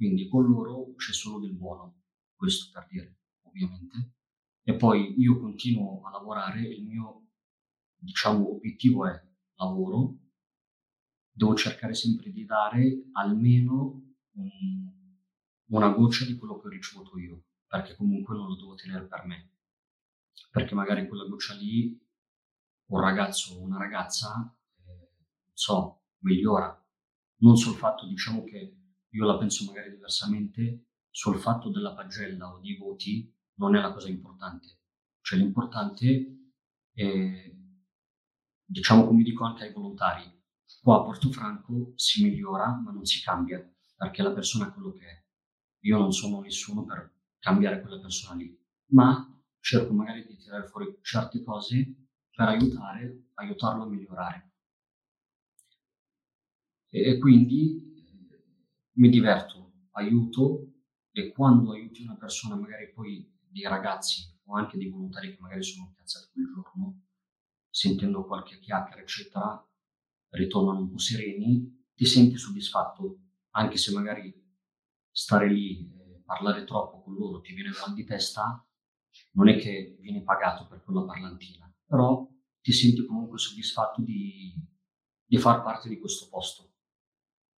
Quindi 0.00 0.28
con 0.28 0.46
loro 0.46 0.94
c'è 0.94 1.12
solo 1.12 1.40
del 1.40 1.52
buono, 1.52 2.04
questo 2.34 2.70
per 2.72 2.86
dire, 2.88 3.18
ovviamente. 3.42 4.14
E 4.62 4.74
poi 4.74 5.20
io 5.20 5.38
continuo 5.38 6.00
a 6.06 6.10
lavorare, 6.10 6.62
il 6.62 6.86
mio 6.86 7.26
diciamo, 7.98 8.50
obiettivo 8.50 9.06
è 9.06 9.22
lavoro, 9.56 10.20
devo 11.30 11.54
cercare 11.54 11.92
sempre 11.92 12.30
di 12.30 12.46
dare 12.46 13.10
almeno 13.12 14.14
un, 14.36 14.90
una 15.66 15.90
goccia 15.90 16.24
di 16.24 16.38
quello 16.38 16.58
che 16.58 16.68
ho 16.68 16.70
ricevuto 16.70 17.18
io, 17.18 17.44
perché 17.66 17.94
comunque 17.94 18.34
non 18.34 18.48
lo 18.48 18.56
devo 18.56 18.74
tenere 18.76 19.06
per 19.06 19.26
me. 19.26 19.52
Perché 20.50 20.74
magari 20.74 21.06
quella 21.08 21.26
goccia 21.26 21.52
lì, 21.56 22.02
un 22.86 23.00
ragazzo 23.00 23.52
o 23.52 23.60
una 23.60 23.76
ragazza, 23.76 24.58
eh, 24.78 25.10
so, 25.52 26.04
migliora. 26.20 26.74
Non 27.42 27.58
sul 27.58 27.74
fatto, 27.74 28.06
diciamo 28.06 28.44
che 28.44 28.79
io 29.10 29.24
la 29.24 29.36
penso 29.38 29.64
magari 29.64 29.90
diversamente, 29.90 30.86
sul 31.10 31.38
fatto 31.38 31.70
della 31.70 31.94
pagella 31.94 32.52
o 32.52 32.60
dei 32.60 32.76
voti 32.76 33.32
non 33.54 33.76
è 33.76 33.80
la 33.80 33.92
cosa 33.92 34.08
importante. 34.08 34.78
Cioè 35.20 35.38
l'importante 35.38 36.52
è 36.92 37.54
diciamo 38.70 39.04
come 39.04 39.24
dico 39.24 39.44
anche 39.44 39.64
ai 39.64 39.72
volontari, 39.72 40.22
qua 40.80 40.98
a 40.98 41.02
Portofranco 41.02 41.92
si 41.96 42.22
migliora 42.22 42.72
ma 42.72 42.92
non 42.92 43.04
si 43.04 43.20
cambia, 43.20 43.58
perché 43.96 44.22
la 44.22 44.32
persona 44.32 44.68
è 44.68 44.72
quello 44.72 44.92
che 44.92 45.06
è. 45.06 45.24
Io 45.80 45.98
non 45.98 46.12
sono 46.12 46.40
nessuno 46.40 46.84
per 46.84 47.12
cambiare 47.40 47.80
quella 47.80 47.98
persona 47.98 48.36
lì, 48.36 48.56
ma 48.92 49.26
cerco 49.58 49.92
magari 49.92 50.24
di 50.24 50.36
tirare 50.36 50.66
fuori 50.68 50.98
certe 51.02 51.42
cose 51.42 52.08
per 52.30 52.48
aiutare, 52.48 53.30
aiutarlo 53.34 53.82
a 53.82 53.88
migliorare. 53.88 54.52
E, 56.90 57.18
quindi 57.18 57.89
mi 59.00 59.08
diverto, 59.08 59.88
aiuto 59.92 60.74
e 61.10 61.32
quando 61.32 61.72
aiuti 61.72 62.02
una 62.02 62.16
persona, 62.16 62.54
magari 62.54 62.92
poi 62.92 63.26
dei 63.48 63.62
ragazzi 63.62 64.38
o 64.44 64.54
anche 64.54 64.76
dei 64.76 64.90
volontari 64.90 65.34
che 65.34 65.40
magari 65.40 65.62
sono 65.62 65.86
incazzati 65.88 66.28
quel 66.32 66.52
giorno, 66.52 67.06
sentendo 67.70 68.26
qualche 68.26 68.58
chiacchiera, 68.58 69.00
eccetera, 69.00 69.68
ritornano 70.32 70.80
un 70.80 70.90
po' 70.90 70.98
sereni, 70.98 71.88
ti 71.94 72.04
senti 72.04 72.36
soddisfatto, 72.36 73.20
anche 73.52 73.78
se 73.78 73.92
magari 73.94 74.32
stare 75.10 75.50
lì 75.50 75.78
e 75.78 76.22
parlare 76.22 76.64
troppo 76.64 77.02
con 77.02 77.14
loro 77.14 77.40
ti 77.40 77.54
viene 77.54 77.70
mal 77.70 77.94
di 77.94 78.04
testa, 78.04 78.64
non 79.32 79.48
è 79.48 79.56
che 79.56 79.96
vieni 79.98 80.22
pagato 80.22 80.66
per 80.66 80.82
quella 80.84 81.04
parlantina, 81.04 81.74
però 81.86 82.28
ti 82.60 82.72
senti 82.72 83.06
comunque 83.06 83.38
soddisfatto 83.38 84.02
di, 84.02 84.54
di 85.24 85.38
far 85.38 85.62
parte 85.62 85.88
di 85.88 85.98
questo 85.98 86.28
posto. 86.28 86.74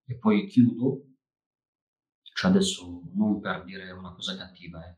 E 0.05 0.17
poi 0.19 0.47
chiudo, 0.47 1.12
cioè 2.43 2.51
adesso 2.51 3.03
non 3.15 3.39
per 3.39 3.63
dire 3.63 3.93
una 3.93 4.13
cosa 4.13 4.37
cattiva, 4.37 4.85
eh. 4.85 4.97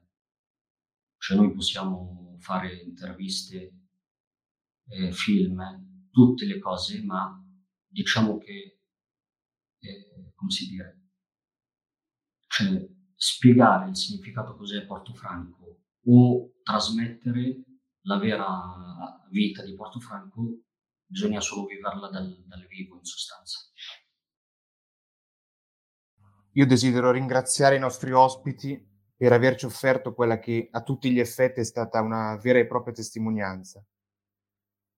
cioè 1.18 1.36
noi 1.36 1.52
possiamo 1.52 2.38
fare 2.38 2.74
interviste, 2.74 3.80
eh, 4.86 5.12
film, 5.12 6.08
tutte 6.10 6.46
le 6.46 6.58
cose, 6.58 7.02
ma 7.02 7.38
diciamo 7.86 8.38
che, 8.38 8.80
eh, 9.78 10.32
come 10.34 10.50
si 10.50 10.68
dice, 10.68 11.10
cioè 12.46 12.88
spiegare 13.14 13.90
il 13.90 13.96
significato 13.96 14.56
cos'è 14.56 14.86
Portofranco 14.86 15.82
o 16.06 16.50
trasmettere 16.62 17.62
la 18.04 18.16
vera 18.16 19.22
vita 19.28 19.62
di 19.62 19.74
Portofranco 19.74 20.62
bisogna 21.04 21.42
solo 21.42 21.66
viverla 21.66 22.08
dal, 22.08 22.42
dal 22.46 22.66
vivo 22.68 22.96
in 22.96 23.04
sostanza. 23.04 23.70
Io 26.56 26.66
desidero 26.66 27.10
ringraziare 27.10 27.74
i 27.74 27.80
nostri 27.80 28.12
ospiti 28.12 28.80
per 29.16 29.32
averci 29.32 29.66
offerto 29.66 30.14
quella 30.14 30.38
che 30.38 30.68
a 30.70 30.82
tutti 30.82 31.10
gli 31.10 31.18
effetti 31.18 31.58
è 31.58 31.64
stata 31.64 32.00
una 32.00 32.38
vera 32.40 32.60
e 32.60 32.66
propria 32.66 32.94
testimonianza. 32.94 33.84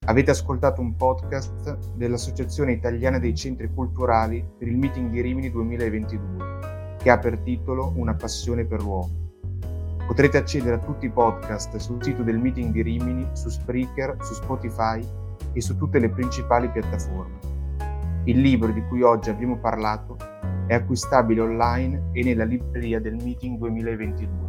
Avete 0.05 0.33
ascoltato 0.33 0.83
un 0.83 0.97
podcast 0.97 1.95
dell'Associazione 1.95 2.73
Italiana 2.73 3.19
dei 3.19 3.35
Centri 3.35 3.73
Culturali 3.73 4.47
per 4.59 4.69
il 4.69 4.77
Meeting 4.77 5.09
di 5.09 5.23
Rimini 5.23 5.51
2022, 5.51 6.97
che 6.99 7.09
ha 7.09 7.19
per 7.19 7.39
titolo 7.39 7.91
Una 7.97 8.15
passione 8.15 8.67
per 8.67 8.83
l'uomo. 8.83 9.31
Potrete 10.07 10.37
accedere 10.37 10.77
a 10.77 10.85
tutti 10.85 11.07
i 11.07 11.11
podcast 11.11 11.75
sul 11.77 12.05
sito 12.05 12.23
del 12.23 12.39
Meeting 12.39 12.71
di 12.71 12.83
Rimini, 12.83 13.31
su 13.33 13.49
Spreaker, 13.49 14.19
su 14.21 14.35
Spotify 14.35 15.03
e 15.55 15.61
su 15.63 15.75
tutte 15.79 16.01
le 16.01 16.11
principali 16.11 16.69
piattaforme. 16.69 17.39
Il 18.25 18.41
libro 18.41 18.71
di 18.73 18.83
cui 18.83 19.01
oggi 19.01 19.31
abbiamo 19.31 19.59
parlato 19.59 20.17
è 20.67 20.75
acquistabile 20.75 21.41
online 21.41 22.11
e 22.13 22.23
nella 22.23 22.45
libreria 22.45 23.01
del 23.01 23.15
Meeting 23.15 23.59
2022. 23.59 24.46